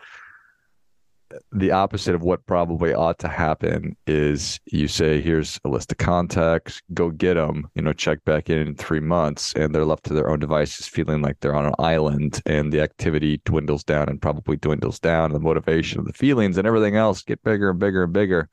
the 1.53 1.71
opposite 1.71 2.15
of 2.15 2.23
what 2.23 2.47
probably 2.47 2.95
ought 2.95 3.19
to 3.19 3.29
happen 3.29 3.97
is 4.07 4.61
you 4.67 4.87
say 4.87 5.21
here's 5.21 5.59
a 5.65 5.69
list 5.69 5.91
of 5.91 5.99
contacts 5.99 6.81
go 6.95 7.11
get 7.11 7.35
them 7.35 7.69
you 7.75 7.83
know 7.83 7.93
check 7.93 8.25
back 8.25 8.49
in 8.49 8.59
in 8.59 8.75
three 8.75 9.01
months 9.01 9.53
and 9.55 9.75
they're 9.75 9.85
left 9.85 10.05
to 10.05 10.15
their 10.15 10.31
own 10.31 10.39
devices 10.39 10.87
feeling 10.87 11.23
like 11.23 11.41
they're 11.41 11.55
on 11.55 11.67
an 11.67 11.75
island 11.81 12.41
and 12.47 12.73
the 12.73 12.81
activity 12.81 13.41
dwindles 13.45 13.83
down 13.83 14.09
and 14.09 14.23
probably 14.23 14.57
dwindles 14.57 15.01
down 15.01 15.33
the 15.33 15.41
motivation 15.41 16.07
the 16.07 16.13
feelings 16.13 16.57
and 16.57 16.67
everything 16.67 16.97
else 16.97 17.23
get 17.23 17.43
bigger 17.43 17.71
and 17.71 17.79
bigger 17.79 18.05
and 18.05 18.13
bigger. 18.13 18.49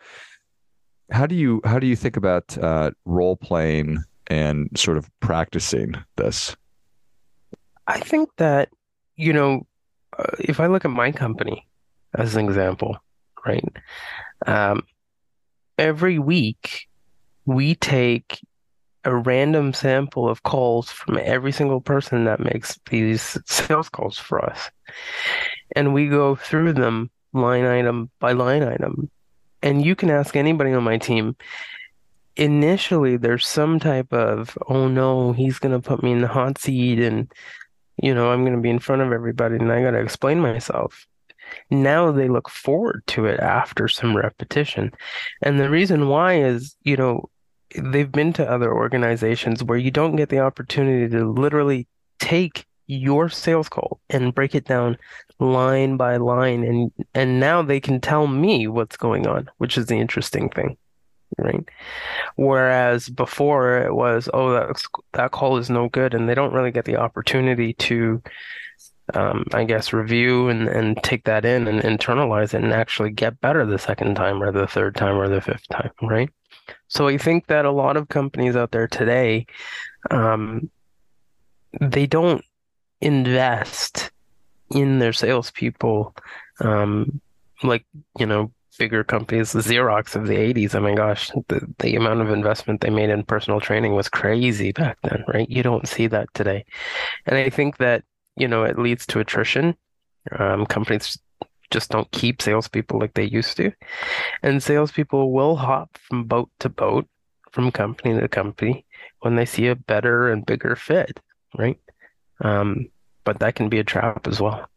How 1.12 1.26
do 1.26 1.36
you 1.36 1.62
how 1.64 1.80
do 1.80 1.88
you 1.88 1.96
think 1.96 2.18
about 2.18 2.58
uh, 2.58 2.92
role 3.06 3.36
playing 3.36 4.04
and 4.28 4.70
sort 4.76 4.98
of 4.98 5.10
practicing 5.20 5.96
this? 6.18 6.56
I 7.88 8.00
think 8.00 8.30
that 8.38 8.70
you 9.16 9.34
know 9.34 9.68
uh, 10.18 10.36
if 10.40 10.60
i 10.60 10.68
look 10.68 10.86
at 10.86 10.92
my 10.92 11.12
company 11.12 11.68
as 12.16 12.36
an 12.36 12.46
example, 12.46 12.98
right? 13.46 13.66
Um, 14.46 14.84
every 15.78 16.20
week, 16.20 16.88
we 17.46 17.76
take 17.76 18.40
a 19.06 19.16
random 19.16 19.74
sample 19.74 20.30
of 20.30 20.44
calls 20.44 20.90
from 20.90 21.20
every 21.22 21.52
single 21.52 21.82
person 21.82 22.26
that 22.26 22.40
makes 22.40 22.80
these 22.90 23.38
sales 23.46 23.90
calls 23.90 24.18
for 24.18 24.44
us. 24.44 24.72
And 25.76 25.94
we 25.94 26.08
go 26.08 26.36
through 26.36 26.74
them 26.74 27.10
line 27.34 27.66
item 27.66 28.10
by 28.20 28.32
line 28.34 28.64
item. 28.64 29.10
And 29.62 29.84
you 29.84 29.96
can 29.96 30.10
ask 30.10 30.36
anybody 30.36 30.74
on 30.74 30.84
my 30.84 30.98
team. 30.98 31.36
Initially, 32.36 33.18
there's 33.18 33.48
some 33.48 33.80
type 33.80 34.12
of, 34.12 34.58
oh 34.68 34.88
no, 34.88 35.34
he's 35.34 35.60
going 35.60 35.80
to 35.80 35.88
put 35.88 36.04
me 36.04 36.12
in 36.12 36.22
the 36.22 36.28
hot 36.28 36.58
seat 36.58 37.00
and, 37.00 37.32
you 38.02 38.14
know, 38.14 38.32
I'm 38.32 38.44
going 38.44 38.56
to 38.56 38.62
be 38.62 38.70
in 38.70 38.80
front 38.80 39.02
of 39.02 39.12
everybody 39.12 39.56
and 39.56 39.72
I 39.72 39.84
got 39.84 39.92
to 39.92 40.00
explain 40.00 40.40
myself. 40.40 41.08
Now 41.70 42.12
they 42.12 42.28
look 42.28 42.50
forward 42.50 43.04
to 43.08 43.26
it 43.26 43.40
after 43.40 43.88
some 43.88 44.16
repetition. 44.16 44.92
And 45.42 45.60
the 45.60 45.70
reason 45.70 46.08
why 46.08 46.36
is, 46.36 46.76
you 46.84 46.98
know, 46.98 47.30
they've 47.76 48.12
been 48.12 48.34
to 48.34 48.50
other 48.50 48.74
organizations 48.74 49.64
where 49.64 49.78
you 49.78 49.92
don't 49.92 50.16
get 50.16 50.30
the 50.30 50.40
opportunity 50.40 51.10
to 51.10 51.26
literally 51.30 51.88
take 52.20 52.66
your 52.88 53.30
sales 53.30 53.70
call 53.70 54.00
and 54.10 54.36
break 54.36 54.54
it 54.56 54.66
down 54.66 54.98
line 55.40 55.98
by 55.98 56.18
line 56.18 56.64
and 56.64 56.92
and 57.14 57.40
now 57.40 57.62
they 57.62 57.80
can 57.80 58.00
tell 58.00 58.28
me 58.28 58.68
what's 58.68 58.98
going 58.98 59.26
on 59.26 59.50
which 59.58 59.78
is 59.78 59.86
the 59.88 59.96
interesting 59.96 60.50
thing 60.50 60.78
right 61.38 61.68
whereas 62.36 63.10
before 63.10 63.80
it 63.80 63.94
was 63.96 64.30
oh 64.34 64.52
that 64.52 64.82
that 65.14 65.32
call 65.32 65.58
is 65.58 65.70
no 65.70 65.90
good 65.90 66.14
and 66.14 66.28
they 66.28 66.36
don't 66.36 66.54
really 66.54 66.72
get 66.72 66.86
the 66.86 66.98
opportunity 66.98 67.74
to 67.74 68.22
um, 69.14 69.46
I 69.54 69.64
guess, 69.66 69.94
review 69.94 70.50
and, 70.50 70.68
and 70.68 71.02
take 71.04 71.26
that 71.26 71.46
in 71.46 71.68
and 71.68 71.82
internalize 71.82 72.54
it 72.54 72.64
and 72.64 72.74
actually 72.74 73.12
get 73.12 73.42
better 73.42 73.66
the 73.66 73.78
second 73.78 74.16
time 74.16 74.42
or 74.42 74.52
the 74.52 74.68
third 74.68 74.96
time 74.96 75.18
or 75.18 75.28
the 75.28 75.42
fifth 75.42 75.68
time, 75.70 75.92
right? 76.02 76.30
So 76.88 77.08
I 77.08 77.18
think 77.18 77.48
that 77.48 77.66
a 77.66 77.72
lot 77.72 77.98
of 77.98 78.08
companies 78.08 78.56
out 78.56 78.72
there 78.72 78.88
today, 78.88 79.46
um, 80.12 80.70
they 81.82 82.06
don't 82.06 82.44
invest 83.02 84.12
in 84.72 85.00
their 85.00 85.14
salespeople, 85.14 86.16
um, 86.62 87.20
like 87.64 87.86
you 88.18 88.26
know 88.26 88.52
bigger 88.78 89.04
companies, 89.04 89.52
the 89.52 89.60
Xerox 89.60 90.16
of 90.16 90.28
the 90.28 90.36
80s. 90.36 90.76
I 90.76 90.80
mean, 90.80 90.96
gosh, 90.96 91.30
the, 91.48 91.68
the 91.80 91.96
amount 91.96 92.22
of 92.22 92.30
investment 92.32 92.82
they 92.82 92.90
made 92.90 93.10
in 93.10 93.24
personal 93.24 93.60
training 93.60 93.94
was 93.94 94.10
crazy 94.10 94.72
back 94.72 94.98
then, 95.04 95.24
right? 95.28 95.50
You 95.50 95.62
don't 95.62 95.88
see 95.88 96.08
that 96.08 96.34
today. 96.34 96.66
And 97.26 97.38
I 97.38 97.50
think 97.50 97.78
that 97.78 98.04
you 98.36 98.48
know, 98.48 98.64
it 98.64 98.80
leads 98.80 99.06
to 99.08 99.20
attrition. 99.20 99.76
Um, 100.38 100.66
companies 100.66 101.18
just 101.72 101.90
don't 101.90 102.10
keep 102.12 102.42
salespeople 102.42 103.00
like 103.00 103.14
they 103.14 103.24
used 103.26 103.58
to. 103.58 103.72
And 104.42 104.62
salespeople 104.62 105.32
will 105.32 105.56
hop 105.56 105.98
from 105.98 106.26
boat 106.26 106.50
to 106.60 106.70
boat, 106.70 107.08
from 107.52 107.72
company 107.72 108.20
to 108.20 108.28
company 108.28 108.86
when 109.20 109.36
they 109.36 109.46
see 109.46 109.68
a 109.68 109.76
better 109.76 110.30
and 110.30 110.46
bigger 110.46 110.76
fit, 110.76 111.20
right? 111.58 111.80
Um, 112.42 112.90
but 113.24 113.40
that 113.40 113.56
can 113.56 113.70
be 113.70 113.80
a 113.80 113.84
trap 113.84 114.28
as 114.28 114.40
well. 114.40 114.68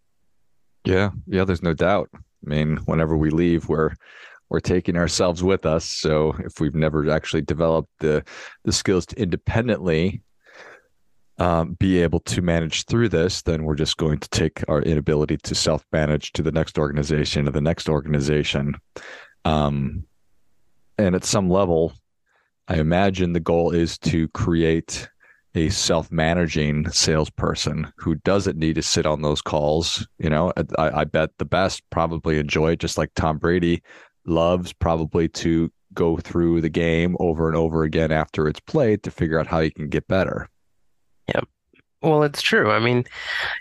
Yeah, 0.84 1.10
yeah, 1.26 1.44
there's 1.44 1.62
no 1.62 1.75
doubt. 1.75 2.08
I 2.14 2.18
mean, 2.42 2.76
whenever 2.86 3.16
we 3.16 3.30
leave, 3.30 3.68
we're 3.68 3.94
we're 4.48 4.60
taking 4.60 4.96
ourselves 4.96 5.42
with 5.42 5.66
us. 5.66 5.84
So 5.84 6.36
if 6.44 6.60
we've 6.60 6.75
never 6.75 7.10
actually 7.10 7.42
developed 7.42 7.90
the 7.98 8.25
the 8.64 8.72
skills 8.72 9.04
to 9.06 9.20
independently 9.20 10.22
um, 11.38 11.74
be 11.74 12.02
able 12.02 12.20
to 12.20 12.40
manage 12.40 12.84
through 12.84 13.10
this, 13.10 13.42
then 13.42 13.64
we're 13.64 13.74
just 13.74 13.96
going 13.96 14.18
to 14.18 14.28
take 14.30 14.62
our 14.68 14.80
inability 14.82 15.36
to 15.38 15.54
self 15.54 15.84
manage 15.92 16.32
to 16.32 16.42
the 16.42 16.52
next 16.52 16.78
organization, 16.78 17.44
to 17.44 17.50
the 17.50 17.60
next 17.60 17.88
organization. 17.88 18.76
Um, 19.44 20.04
and 20.98 21.14
at 21.14 21.24
some 21.24 21.50
level, 21.50 21.92
I 22.68 22.76
imagine 22.76 23.32
the 23.32 23.40
goal 23.40 23.70
is 23.70 23.98
to 23.98 24.28
create 24.28 25.08
a 25.54 25.68
self 25.68 26.10
managing 26.10 26.88
salesperson 26.90 27.92
who 27.96 28.14
doesn't 28.16 28.58
need 28.58 28.74
to 28.74 28.82
sit 28.82 29.06
on 29.06 29.22
those 29.22 29.42
calls. 29.42 30.06
You 30.18 30.30
know, 30.30 30.52
I, 30.78 31.00
I 31.00 31.04
bet 31.04 31.30
the 31.38 31.44
best 31.44 31.82
probably 31.90 32.38
enjoy 32.38 32.72
it, 32.72 32.80
just 32.80 32.98
like 32.98 33.12
Tom 33.14 33.38
Brady 33.38 33.82
loves 34.26 34.72
probably 34.72 35.28
to 35.28 35.70
go 35.94 36.16
through 36.16 36.60
the 36.60 36.68
game 36.68 37.16
over 37.20 37.48
and 37.48 37.56
over 37.56 37.84
again 37.84 38.12
after 38.12 38.48
it's 38.48 38.60
played 38.60 39.02
to 39.02 39.10
figure 39.10 39.38
out 39.38 39.46
how 39.46 39.60
he 39.60 39.70
can 39.70 39.88
get 39.88 40.06
better. 40.08 40.48
Yeah. 41.28 41.40
Well, 42.02 42.23
it's 42.25 42.42
true. 42.42 42.71
I 42.71 42.78
mean, 42.78 43.04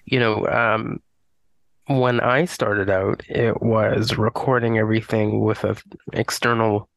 you 0.05 0.19
know, 0.19 0.47
um, 0.47 1.01
when 1.87 2.19
I 2.21 2.45
started 2.45 2.89
out, 2.89 3.23
it 3.29 3.61
was 3.61 4.17
recording 4.17 4.77
everything 4.77 5.41
with 5.41 5.63
an 5.63 5.77
external 6.13 6.89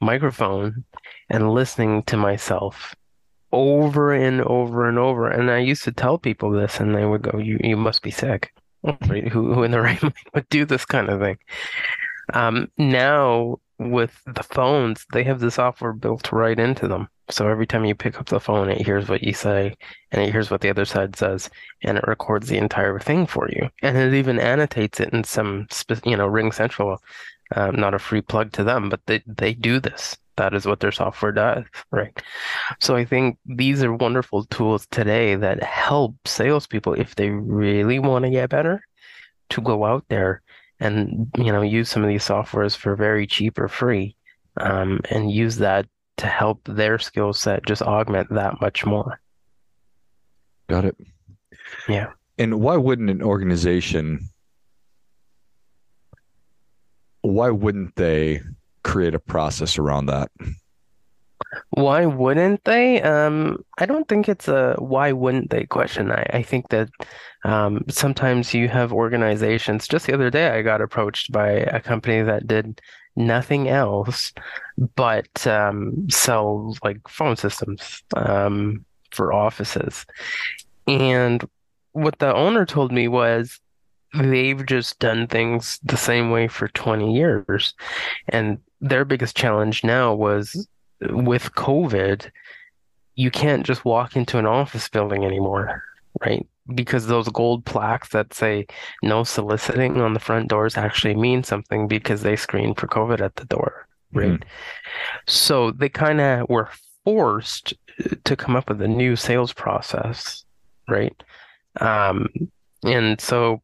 microphone 0.00 0.84
and 1.30 1.52
listening 1.52 2.02
to 2.04 2.16
myself 2.16 2.94
over 3.52 4.12
and 4.14 4.42
over 4.42 4.88
and 4.88 4.98
over. 4.98 5.28
And 5.28 5.50
I 5.50 5.58
used 5.58 5.84
to 5.84 5.92
tell 5.92 6.18
people 6.18 6.50
this, 6.50 6.80
and 6.80 6.94
they 6.94 7.06
would 7.06 7.22
go, 7.22 7.38
"You 7.38 7.58
you 7.62 7.76
must 7.76 8.02
be 8.02 8.10
sick." 8.10 8.52
Who 8.84 9.30
who 9.30 9.62
in 9.64 9.72
the 9.72 9.80
right 9.88 10.02
mind 10.02 10.14
would 10.34 10.48
do 10.50 10.64
this 10.64 10.84
kind 10.86 11.08
of 11.10 11.20
thing? 11.20 11.38
Um, 12.34 12.70
now 12.78 13.58
with 13.78 14.20
the 14.26 14.42
phones, 14.44 15.06
they 15.12 15.24
have 15.24 15.40
the 15.40 15.50
software 15.50 15.92
built 15.92 16.32
right 16.32 16.58
into 16.58 16.88
them. 16.88 17.08
So 17.28 17.48
every 17.48 17.66
time 17.66 17.84
you 17.84 17.94
pick 17.94 18.18
up 18.18 18.26
the 18.26 18.40
phone, 18.40 18.68
it 18.68 18.84
hears 18.84 19.08
what 19.08 19.22
you 19.22 19.32
say 19.32 19.74
and 20.12 20.22
it 20.22 20.30
hears 20.30 20.50
what 20.50 20.60
the 20.60 20.70
other 20.70 20.84
side 20.84 21.16
says 21.16 21.50
and 21.82 21.98
it 21.98 22.06
records 22.06 22.48
the 22.48 22.58
entire 22.58 22.98
thing 22.98 23.26
for 23.26 23.48
you. 23.50 23.68
And 23.82 23.96
it 23.96 24.14
even 24.14 24.38
annotates 24.38 25.00
it 25.00 25.12
in 25.12 25.24
some, 25.24 25.66
you 26.04 26.16
know, 26.16 26.28
RingCentral, 26.28 26.98
um, 27.54 27.76
not 27.76 27.94
a 27.94 27.98
free 27.98 28.22
plug 28.22 28.52
to 28.52 28.64
them, 28.64 28.88
but 28.88 29.00
they, 29.06 29.22
they 29.26 29.54
do 29.54 29.80
this. 29.80 30.16
That 30.36 30.54
is 30.54 30.66
what 30.66 30.80
their 30.80 30.92
software 30.92 31.32
does, 31.32 31.64
right? 31.90 32.12
So 32.78 32.94
I 32.94 33.04
think 33.04 33.38
these 33.46 33.82
are 33.82 33.92
wonderful 33.92 34.44
tools 34.44 34.86
today 34.90 35.34
that 35.34 35.62
help 35.62 36.14
salespeople 36.26 36.92
if 36.94 37.16
they 37.16 37.30
really 37.30 37.98
want 37.98 38.24
to 38.24 38.30
get 38.30 38.50
better 38.50 38.82
to 39.50 39.60
go 39.60 39.84
out 39.84 40.04
there 40.08 40.42
and 40.80 41.30
you 41.38 41.52
know 41.52 41.62
use 41.62 41.88
some 41.88 42.02
of 42.02 42.08
these 42.08 42.26
softwares 42.26 42.76
for 42.76 42.96
very 42.96 43.26
cheap 43.26 43.58
or 43.58 43.68
free 43.68 44.14
um, 44.58 45.00
and 45.10 45.30
use 45.30 45.56
that 45.56 45.86
to 46.18 46.26
help 46.26 46.60
their 46.64 46.98
skill 46.98 47.32
set 47.32 47.66
just 47.66 47.82
augment 47.82 48.28
that 48.30 48.60
much 48.60 48.84
more. 48.84 49.20
Got 50.68 50.86
it. 50.86 50.96
Yeah. 51.88 52.12
And 52.38 52.60
why 52.60 52.76
wouldn't 52.76 53.10
an 53.10 53.22
organization 53.22 54.28
why 57.26 57.50
wouldn't 57.50 57.96
they 57.96 58.40
create 58.84 59.14
a 59.14 59.18
process 59.18 59.78
around 59.78 60.06
that? 60.06 60.30
Why 61.70 62.06
wouldn't 62.06 62.64
they? 62.64 63.02
Um, 63.02 63.64
I 63.78 63.86
don't 63.86 64.08
think 64.08 64.28
it's 64.28 64.48
a 64.48 64.74
why 64.78 65.12
wouldn't 65.12 65.50
they 65.50 65.64
question. 65.64 66.10
I, 66.10 66.26
I 66.32 66.42
think 66.42 66.68
that 66.68 66.88
um, 67.44 67.84
sometimes 67.88 68.54
you 68.54 68.68
have 68.68 68.92
organizations. 68.92 69.88
Just 69.88 70.06
the 70.06 70.14
other 70.14 70.30
day, 70.30 70.50
I 70.50 70.62
got 70.62 70.80
approached 70.80 71.32
by 71.32 71.50
a 71.50 71.80
company 71.80 72.22
that 72.22 72.46
did 72.46 72.80
nothing 73.16 73.68
else 73.68 74.32
but 74.94 75.46
um, 75.46 76.08
sell 76.10 76.76
like 76.84 77.08
phone 77.08 77.36
systems 77.36 78.02
um, 78.16 78.84
for 79.10 79.32
offices. 79.32 80.06
And 80.86 81.44
what 81.92 82.18
the 82.18 82.34
owner 82.34 82.66
told 82.66 82.92
me 82.92 83.08
was 83.08 83.58
they've 84.14 84.64
just 84.64 84.98
done 84.98 85.26
things 85.26 85.80
the 85.82 85.96
same 85.96 86.30
way 86.30 86.48
for 86.48 86.68
20 86.68 87.14
years. 87.14 87.74
And 88.28 88.58
their 88.80 89.04
biggest 89.04 89.36
challenge 89.36 89.82
now 89.82 90.14
was 90.14 90.68
with 91.00 91.52
COVID, 91.54 92.30
you 93.14 93.30
can't 93.30 93.64
just 93.64 93.84
walk 93.84 94.16
into 94.16 94.38
an 94.38 94.46
office 94.46 94.88
building 94.88 95.24
anymore, 95.24 95.82
right? 96.20 96.46
Because 96.74 97.06
those 97.06 97.28
gold 97.28 97.64
plaques 97.64 98.08
that 98.10 98.34
say 98.34 98.66
no 99.02 99.24
soliciting 99.24 100.00
on 100.00 100.14
the 100.14 100.20
front 100.20 100.48
doors 100.48 100.76
actually 100.76 101.14
mean 101.14 101.42
something 101.42 101.86
because 101.86 102.22
they 102.22 102.36
screen 102.36 102.74
for 102.74 102.86
COVID 102.86 103.20
at 103.20 103.36
the 103.36 103.44
door, 103.44 103.86
right? 104.12 104.32
Mm-hmm. 104.32 104.48
So 105.26 105.70
they 105.70 105.88
kind 105.88 106.20
of 106.20 106.48
were 106.48 106.68
forced 107.04 107.74
to 108.24 108.36
come 108.36 108.56
up 108.56 108.68
with 108.68 108.82
a 108.82 108.88
new 108.88 109.16
sales 109.16 109.52
process, 109.52 110.44
right? 110.88 111.14
Um, 111.80 112.28
and 112.82 113.20
so 113.20 113.62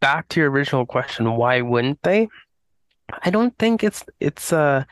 back 0.00 0.28
to 0.28 0.40
your 0.40 0.50
original 0.50 0.84
question, 0.84 1.36
why 1.36 1.62
wouldn't 1.62 2.02
they? 2.02 2.28
I 3.24 3.30
don't 3.30 3.56
think 3.58 3.84
it's 3.84 4.04
it's 4.20 4.52
uh 4.52 4.84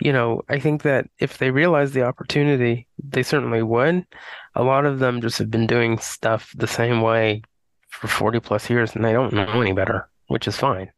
you 0.00 0.12
know, 0.12 0.42
I 0.48 0.58
think 0.58 0.82
that 0.82 1.08
if 1.18 1.38
they 1.38 1.50
realize 1.50 1.92
the 1.92 2.02
opportunity, 2.02 2.86
they 3.02 3.22
certainly 3.22 3.62
would. 3.62 4.06
A 4.54 4.62
lot 4.62 4.86
of 4.86 4.98
them 4.98 5.20
just 5.20 5.38
have 5.38 5.50
been 5.50 5.66
doing 5.66 5.98
stuff 5.98 6.52
the 6.56 6.66
same 6.66 7.00
way 7.00 7.42
for 7.88 8.08
40 8.08 8.40
plus 8.40 8.68
years 8.70 8.94
and 8.94 9.04
they 9.04 9.12
don't 9.12 9.32
know 9.32 9.60
any 9.60 9.72
better, 9.72 10.08
which 10.28 10.48
is 10.48 10.56
fine. 10.56 10.90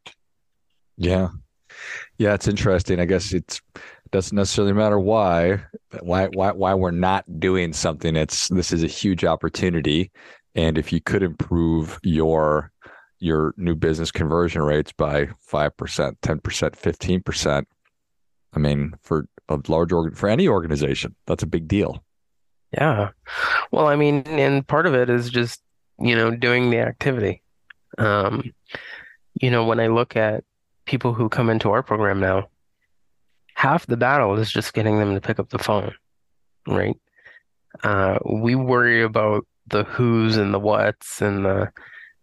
Yeah. 0.97 1.29
Yeah, 2.17 2.33
it's 2.33 2.47
interesting. 2.47 2.99
I 2.99 3.05
guess 3.05 3.33
it's 3.33 3.61
doesn't 4.11 4.35
necessarily 4.35 4.71
matter 4.71 4.99
why 4.99 5.61
why 5.99 6.27
why 6.27 6.51
why 6.51 6.73
we're 6.73 6.91
not 6.91 7.25
doing 7.39 7.73
something. 7.73 8.15
It's 8.15 8.47
this 8.47 8.71
is 8.71 8.83
a 8.83 8.87
huge 8.87 9.25
opportunity 9.25 10.11
and 10.55 10.77
if 10.77 10.93
you 10.93 11.01
could 11.01 11.21
improve 11.21 11.99
your 12.01 12.71
your 13.19 13.53
new 13.57 13.75
business 13.75 14.11
conversion 14.11 14.61
rates 14.61 14.91
by 14.91 15.25
5%, 15.25 15.71
10%, 15.71 16.41
15%. 16.41 17.65
I 18.53 18.59
mean, 18.59 18.93
for 19.01 19.27
a 19.49 19.59
large 19.67 19.91
organ 19.91 20.15
for 20.15 20.29
any 20.29 20.47
organization, 20.47 21.15
that's 21.25 21.43
a 21.43 21.47
big 21.47 21.67
deal. 21.67 22.03
Yeah. 22.71 23.09
Well, 23.71 23.87
I 23.87 23.95
mean, 23.95 24.23
and 24.27 24.67
part 24.67 24.85
of 24.85 24.95
it 24.95 25.09
is 25.09 25.29
just, 25.29 25.61
you 25.99 26.15
know, 26.15 26.31
doing 26.31 26.69
the 26.69 26.79
activity. 26.79 27.41
Um, 27.97 28.53
you 29.39 29.51
know, 29.51 29.65
when 29.65 29.79
I 29.79 29.87
look 29.87 30.15
at 30.15 30.43
people 30.85 31.13
who 31.13 31.29
come 31.29 31.49
into 31.49 31.71
our 31.71 31.83
program 31.83 32.19
now, 32.19 32.49
half 33.53 33.85
the 33.85 33.97
battle 33.97 34.37
is 34.37 34.51
just 34.51 34.73
getting 34.73 34.99
them 34.99 35.13
to 35.13 35.21
pick 35.21 35.39
up 35.39 35.49
the 35.49 35.59
phone, 35.59 35.93
right? 36.67 36.97
Uh, 37.83 38.19
we 38.25 38.55
worry 38.55 39.03
about 39.03 39.45
the 39.67 39.83
who's 39.83 40.37
and 40.37 40.53
the 40.53 40.59
what's 40.59 41.21
and 41.21 41.45
the 41.45 41.71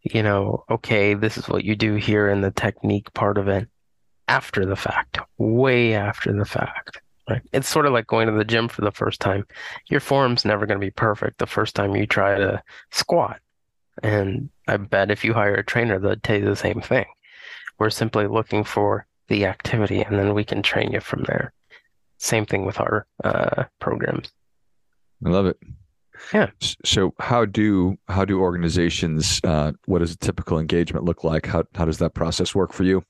you 0.02 0.22
know, 0.22 0.64
okay, 0.68 1.14
this 1.14 1.36
is 1.36 1.48
what 1.48 1.64
you 1.64 1.76
do 1.76 1.94
here 1.94 2.28
in 2.28 2.40
the 2.40 2.50
technique 2.50 3.12
part 3.14 3.38
of 3.38 3.48
it 3.48 3.68
after 4.28 4.66
the 4.66 4.76
fact, 4.76 5.18
way 5.38 5.94
after 5.94 6.32
the 6.32 6.44
fact. 6.44 7.01
Right. 7.28 7.42
It's 7.52 7.68
sort 7.68 7.86
of 7.86 7.92
like 7.92 8.06
going 8.08 8.26
to 8.26 8.32
the 8.32 8.44
gym 8.44 8.68
for 8.68 8.80
the 8.80 8.90
first 8.90 9.20
time. 9.20 9.46
Your 9.88 10.00
form's 10.00 10.44
never 10.44 10.66
going 10.66 10.80
to 10.80 10.84
be 10.84 10.90
perfect 10.90 11.38
the 11.38 11.46
first 11.46 11.76
time 11.76 11.94
you 11.94 12.06
try 12.06 12.36
to 12.36 12.62
squat. 12.90 13.40
And 14.02 14.50
I 14.66 14.76
bet 14.78 15.10
if 15.10 15.24
you 15.24 15.32
hire 15.32 15.54
a 15.54 15.64
trainer, 15.64 15.98
they'll 15.98 16.16
tell 16.16 16.38
you 16.38 16.44
the 16.44 16.56
same 16.56 16.80
thing. 16.80 17.04
We're 17.78 17.90
simply 17.90 18.26
looking 18.26 18.64
for 18.64 19.06
the 19.28 19.46
activity 19.46 20.02
and 20.02 20.18
then 20.18 20.34
we 20.34 20.44
can 20.44 20.62
train 20.62 20.92
you 20.92 21.00
from 21.00 21.22
there. 21.24 21.52
Same 22.18 22.44
thing 22.44 22.64
with 22.64 22.80
our 22.80 23.06
uh, 23.22 23.64
programs. 23.80 24.32
I 25.24 25.28
love 25.28 25.46
it. 25.46 25.58
Yeah. 26.32 26.50
So 26.84 27.14
how 27.18 27.44
do 27.44 27.98
how 28.08 28.24
do 28.24 28.40
organizations? 28.40 29.40
Uh, 29.42 29.72
what 29.86 29.98
does 30.00 30.12
a 30.12 30.18
typical 30.18 30.58
engagement 30.58 31.04
look 31.04 31.24
like? 31.24 31.46
How 31.46 31.64
how 31.74 31.84
does 31.84 31.98
that 31.98 32.14
process 32.14 32.54
work 32.54 32.72
for 32.72 32.84
you? 32.84 33.04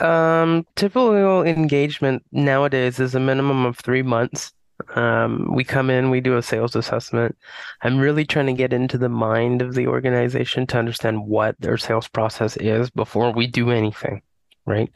Um, 0.00 0.66
typical 0.76 1.42
engagement 1.42 2.24
nowadays 2.32 3.00
is 3.00 3.14
a 3.14 3.20
minimum 3.20 3.66
of 3.66 3.78
three 3.78 4.02
months. 4.02 4.52
Um, 4.94 5.48
we 5.52 5.64
come 5.64 5.90
in, 5.90 6.10
we 6.10 6.20
do 6.20 6.36
a 6.36 6.42
sales 6.42 6.76
assessment. 6.76 7.36
I'm 7.82 7.98
really 7.98 8.24
trying 8.24 8.46
to 8.46 8.52
get 8.52 8.72
into 8.72 8.96
the 8.96 9.08
mind 9.08 9.60
of 9.60 9.74
the 9.74 9.88
organization 9.88 10.66
to 10.68 10.78
understand 10.78 11.26
what 11.26 11.56
their 11.58 11.76
sales 11.76 12.06
process 12.06 12.56
is 12.58 12.90
before 12.90 13.32
we 13.32 13.46
do 13.46 13.70
anything 13.70 14.22
right? 14.68 14.92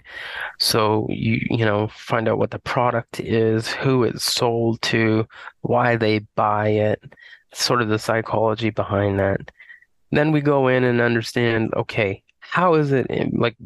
So 0.58 1.06
you 1.08 1.40
you 1.50 1.64
know 1.64 1.88
find 1.88 2.28
out 2.28 2.38
what 2.38 2.50
the 2.50 2.58
product 2.58 3.18
is, 3.20 3.68
who 3.68 4.04
it's 4.04 4.24
sold 4.24 4.82
to, 4.82 5.26
why 5.62 5.96
they 5.96 6.20
buy 6.36 6.68
it, 6.68 7.02
sort 7.54 7.82
of 7.82 7.88
the 7.88 7.98
psychology 7.98 8.70
behind 8.70 9.18
that. 9.18 9.50
Then 10.12 10.30
we 10.32 10.42
go 10.42 10.68
in 10.68 10.84
and 10.84 11.00
understand, 11.00 11.72
okay, 11.74 12.22
how 12.40 12.74
is 12.74 12.92
it 12.92 13.06
like 13.34 13.56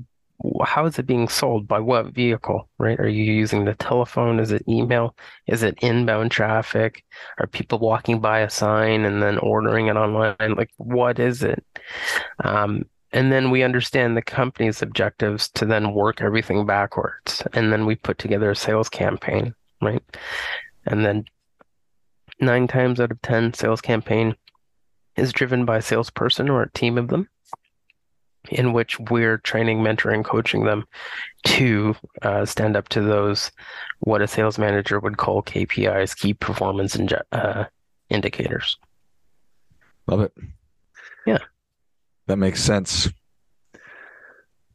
how 0.65 0.87
is 0.87 0.99
it 0.99 1.07
being 1.07 1.29
sold? 1.29 1.67
By 1.67 1.81
what 1.81 2.15
vehicle 2.15 2.69
right? 2.79 2.99
Are 3.01 3.09
you 3.09 3.25
using 3.25 3.65
the 3.65 3.75
telephone? 3.75 4.41
Is 4.41 4.53
it 4.53 4.69
email? 4.69 5.17
Is 5.47 5.63
it 5.63 5.79
inbound 5.83 6.31
traffic? 6.31 7.05
Are 7.39 7.47
people 7.47 7.79
walking 7.79 8.21
by 8.21 8.41
a 8.41 8.51
sign 8.51 9.05
and 9.05 9.23
then 9.23 9.39
ordering 9.39 9.87
it 9.89 9.97
online? 9.97 10.55
Like 10.57 10.71
what 10.77 11.19
is 11.19 11.43
it? 11.43 11.65
Um, 12.45 12.85
and 13.13 13.33
then 13.33 13.51
we 13.51 13.63
understand 13.63 14.17
the 14.17 14.23
company's 14.23 14.83
objectives 14.83 15.49
to 15.51 15.65
then 15.65 15.95
work 15.95 16.21
everything 16.21 16.67
backwards 16.67 17.43
and 17.53 17.73
then 17.73 17.87
we 17.87 17.95
put 17.95 18.19
together 18.19 18.51
a 18.51 18.57
sales 18.57 18.89
campaign 18.89 19.55
right? 19.81 20.03
And 20.87 21.05
then 21.05 21.25
nine 22.41 22.67
times 22.67 23.01
out 23.01 23.11
of 23.11 23.21
ten 23.23 23.53
sales 23.55 23.81
campaign 23.81 24.37
is 25.17 25.33
driven 25.33 25.65
by 25.65 25.79
a 25.79 25.83
salesperson 25.83 26.51
or 26.51 26.63
a 26.63 26.73
team 26.73 26.99
of 26.99 27.09
them 27.09 27.29
in 28.51 28.73
which 28.73 28.99
we're 29.11 29.39
training 29.39 29.79
mentoring 29.79 30.25
coaching 30.25 30.65
them 30.65 30.85
to 31.45 31.95
uh, 32.23 32.45
stand 32.45 32.77
up 32.77 32.89
to 32.89 33.01
those 33.01 33.51
what 34.01 34.23
a 34.23 34.29
sales 34.29 34.59
manager 34.59 34.99
would 35.01 35.17
call 35.17 35.43
kpis 35.43 36.17
key 36.17 36.35
performance 36.35 36.99
uh, 37.33 37.65
indicators 38.11 38.77
love 40.07 40.21
it 40.21 40.33
yeah 41.27 41.39
that 42.27 42.37
makes 42.37 42.63
sense. 42.63 43.09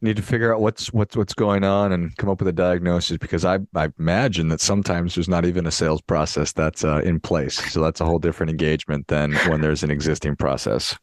Need 0.03 0.15
to 0.15 0.23
figure 0.23 0.53
out 0.53 0.61
what's 0.61 0.91
what's 0.91 1.15
what's 1.15 1.35
going 1.35 1.63
on 1.63 1.91
and 1.91 2.15
come 2.17 2.29
up 2.29 2.39
with 2.39 2.47
a 2.47 2.53
diagnosis 2.53 3.17
because 3.17 3.45
I 3.45 3.59
I 3.75 3.89
imagine 3.99 4.47
that 4.47 4.59
sometimes 4.59 5.13
there's 5.13 5.29
not 5.29 5.45
even 5.45 5.67
a 5.67 5.71
sales 5.71 6.01
process 6.01 6.53
that's 6.53 6.83
uh, 6.83 7.01
in 7.03 7.19
place. 7.19 7.55
So 7.71 7.83
that's 7.83 8.01
a 8.01 8.05
whole 8.05 8.17
different 8.17 8.49
engagement 8.49 9.07
than 9.07 9.33
when 9.47 9.61
there's 9.61 9.83
an 9.83 9.91
existing 9.91 10.37
process. 10.37 10.97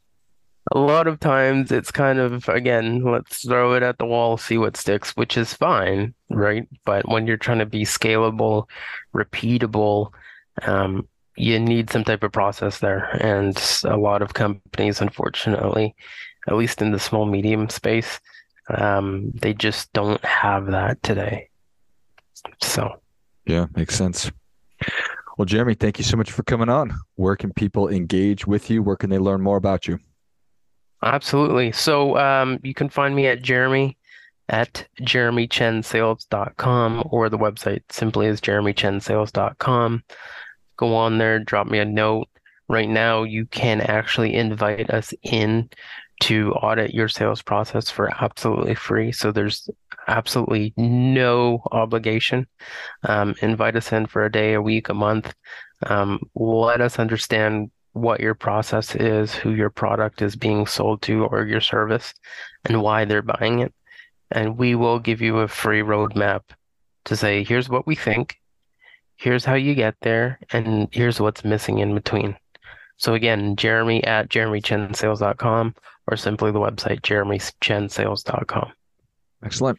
A 0.73 0.79
lot 0.79 1.07
of 1.07 1.19
times 1.19 1.73
it's 1.73 1.91
kind 1.91 2.19
of 2.19 2.49
again, 2.49 3.03
let's 3.03 3.47
throw 3.47 3.75
it 3.75 3.83
at 3.83 3.99
the 3.99 4.07
wall, 4.07 4.37
see 4.37 4.59
what 4.59 4.77
sticks, 4.77 5.17
which 5.17 5.37
is 5.37 5.55
fine, 5.55 6.15
right? 6.31 6.69
But 6.85 7.09
when 7.09 7.27
you're 7.27 7.37
trying 7.37 7.61
to 7.61 7.67
be 7.67 7.85
scalable, 7.85 8.69
repeatable, 9.15 10.13
um, 10.63 11.09
you 11.37 11.59
need 11.59 11.91
some 11.91 12.05
type 12.05 12.23
of 12.23 12.33
process 12.33 12.81
there. 12.81 13.09
And 13.23 13.57
a 13.85 13.97
lot 13.97 14.23
of 14.23 14.35
companies, 14.35 15.01
unfortunately, 15.01 15.95
at 16.49 16.57
least 16.57 16.83
in 16.83 16.91
the 16.91 16.99
small 16.99 17.25
medium 17.25 17.69
space, 17.69 18.21
um, 18.69 19.31
they 19.35 19.55
just 19.55 19.93
don't 19.93 20.23
have 20.25 20.67
that 20.67 21.03
today. 21.03 21.49
So, 22.63 23.01
yeah, 23.47 23.67
makes 23.75 23.95
sense. 23.95 24.31
Well, 25.39 25.47
Jeremy, 25.47 25.75
thank 25.75 25.99
you 25.99 26.05
so 26.05 26.17
much 26.17 26.33
for 26.33 26.43
coming 26.43 26.69
on. 26.69 26.93
Where 27.15 27.37
can 27.37 27.53
people 27.53 27.89
engage 27.89 28.47
with 28.47 28.69
you? 28.71 28.83
Where 28.83 28.97
can 28.97 29.09
they 29.09 29.19
learn 29.19 29.41
more 29.41 29.57
about 29.57 29.87
you? 29.87 30.01
Absolutely. 31.03 31.73
So 31.73 32.17
um, 32.19 32.59
you 32.63 32.75
can 32.75 32.89
find 32.89 33.15
me 33.15 33.27
at 33.27 33.43
Jeremy 33.43 33.97
at 34.49 34.87
jeremychensales.com 35.01 37.09
or 37.11 37.29
the 37.29 37.39
website 37.39 37.83
simply 37.91 38.27
is 38.27 38.41
jeremychensales.com. 38.41 40.03
Go 40.77 40.95
on 40.95 41.19
there, 41.19 41.39
drop 41.39 41.67
me 41.67 41.79
a 41.79 41.85
note. 41.85 42.29
Right 42.69 42.89
now, 42.89 43.25
you 43.25 43.47
can 43.47 43.81
actually 43.81 44.35
invite 44.35 44.91
us 44.91 45.13
in 45.23 45.71
to 46.21 46.53
audit 46.53 46.95
your 46.95 47.09
sales 47.09 47.43
process 47.43 47.91
for 47.91 48.11
absolutely 48.23 48.75
free. 48.75 49.13
So 49.13 49.33
there's 49.33 49.69
absolutely 50.09 50.75
no 50.77 51.63
obligation. 51.71 52.47
Um, 53.05 53.35
invite 53.41 53.77
us 53.77 53.93
in 53.93 54.07
for 54.07 54.25
a 54.25 54.33
day, 54.33 54.55
a 54.55 54.63
week, 54.63 54.89
a 54.89 54.95
month. 54.95 55.33
Um, 55.87 56.21
let 56.35 56.81
us 56.81 56.99
understand 56.99 57.71
what 58.01 58.21
your 58.21 58.35
process 58.35 58.95
is, 58.95 59.35
who 59.35 59.53
your 59.53 59.71
product 59.71 60.23
is 60.23 60.37
being 60.37 60.67
sold 60.67 61.03
to, 61.03 61.25
or 61.27 61.45
your 61.45 61.61
service, 61.61 62.15
and 62.65 62.83
why 62.83 63.05
they're 63.05 63.23
buying 63.23 63.61
it. 63.61 63.73
And 64.31 64.59
we 64.59 64.75
will 64.75 64.99
give 64.99 65.21
you 65.21 65.39
a 65.39 65.49
free 65.49 65.81
roadmap 65.81 66.43
to 67.07 67.17
say, 67.17 67.45
here's 67.45 67.69
what 67.69 67.87
we 67.87 67.95
think, 67.95 68.39
here's 69.17 69.45
how 69.45 69.55
you 69.55 69.75
get 69.75 69.97
there, 70.03 70.39
and 70.53 70.89
here's 70.93 71.21
what's 71.21 71.45
missing 71.45 71.79
in 71.79 71.95
between. 71.95 72.37
So 72.99 73.15
again, 73.15 73.57
Jeremy 73.57 74.03
at 74.05 74.29
jeremychensales.com 74.29 75.75
or 76.09 76.17
simply 76.17 76.51
the 76.51 76.59
website 76.59 77.01
jeremychensales.com. 77.03 78.73
Excellent. 79.45 79.79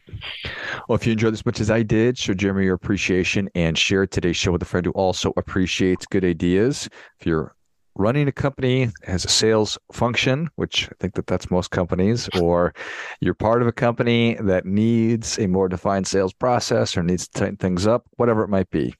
Well, 0.87 0.95
if 0.95 1.05
you 1.05 1.11
enjoyed 1.11 1.33
this 1.33 1.45
much 1.45 1.59
as 1.59 1.69
I 1.69 1.83
did, 1.83 2.17
show 2.17 2.33
Jeremy 2.33 2.63
your 2.63 2.75
appreciation 2.75 3.49
and 3.55 3.77
share 3.77 4.07
today's 4.07 4.37
show 4.37 4.53
with 4.53 4.61
a 4.61 4.65
friend 4.65 4.85
who 4.85 4.93
also 4.93 5.33
appreciates 5.35 6.05
good 6.05 6.23
ideas. 6.23 6.87
If 7.19 7.27
you're 7.27 7.53
running 7.95 8.27
a 8.27 8.31
company 8.31 8.89
has 9.03 9.25
a 9.25 9.29
sales 9.29 9.77
function, 9.91 10.49
which 10.55 10.87
I 10.89 10.95
think 10.99 11.15
that 11.15 11.27
that's 11.27 11.51
most 11.51 11.71
companies, 11.71 12.29
or 12.39 12.73
you're 13.19 13.33
part 13.33 13.61
of 13.61 13.67
a 13.67 13.73
company 13.73 14.37
that 14.39 14.65
needs 14.65 15.37
a 15.37 15.47
more 15.47 15.67
defined 15.67 16.07
sales 16.07 16.33
process 16.33 16.95
or 16.95 17.03
needs 17.03 17.27
to 17.27 17.39
tighten 17.39 17.57
things 17.57 17.87
up, 17.87 18.05
whatever 18.17 18.43
it 18.43 18.49
might 18.49 18.69
be, 18.69 18.95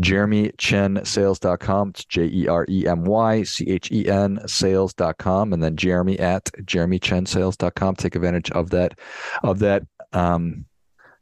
jeremy 0.00 0.50
jeremychensales.com. 0.50 1.90
It's 1.90 2.04
J 2.04 2.24
E 2.24 2.48
R 2.48 2.66
E 2.68 2.86
M 2.86 3.04
Y 3.04 3.42
C 3.44 3.68
H 3.68 3.90
E 3.92 4.08
N 4.08 4.40
sales.com. 4.46 5.52
And 5.52 5.62
then 5.62 5.76
Jeremy 5.76 6.18
at 6.18 6.44
jeremychensales.com. 6.62 7.96
Take 7.96 8.16
advantage 8.16 8.50
of 8.50 8.70
that, 8.70 8.98
of 9.42 9.60
that, 9.60 9.84
um, 10.12 10.64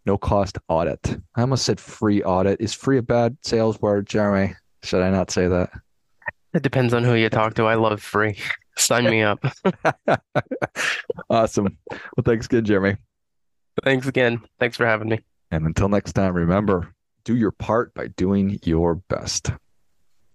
no 0.04 0.18
cost 0.18 0.58
audit. 0.68 1.16
I 1.36 1.42
almost 1.42 1.64
said 1.64 1.78
free 1.78 2.22
audit. 2.22 2.60
Is 2.60 2.74
free 2.74 2.98
a 2.98 3.02
bad 3.02 3.36
sales 3.42 3.80
word, 3.80 4.06
Jeremy? 4.06 4.54
Should 4.82 5.02
I 5.02 5.10
not 5.10 5.30
say 5.30 5.46
that? 5.46 5.70
It 6.54 6.62
depends 6.62 6.92
on 6.92 7.04
who 7.04 7.14
you 7.14 7.28
talk 7.28 7.54
to. 7.54 7.64
I 7.64 7.74
love 7.74 8.02
free. 8.02 8.36
Sign 8.76 9.04
me 9.04 9.22
up. 9.22 9.44
awesome. 11.30 11.78
Well, 11.90 12.24
thanks 12.24 12.46
again, 12.46 12.64
Jeremy. 12.64 12.96
Thanks 13.84 14.06
again. 14.06 14.42
Thanks 14.58 14.76
for 14.76 14.86
having 14.86 15.08
me. 15.08 15.20
And 15.50 15.66
until 15.66 15.88
next 15.88 16.12
time, 16.12 16.34
remember 16.34 16.94
do 17.24 17.36
your 17.36 17.52
part 17.52 17.94
by 17.94 18.08
doing 18.08 18.58
your 18.64 18.96
best. 18.96 19.50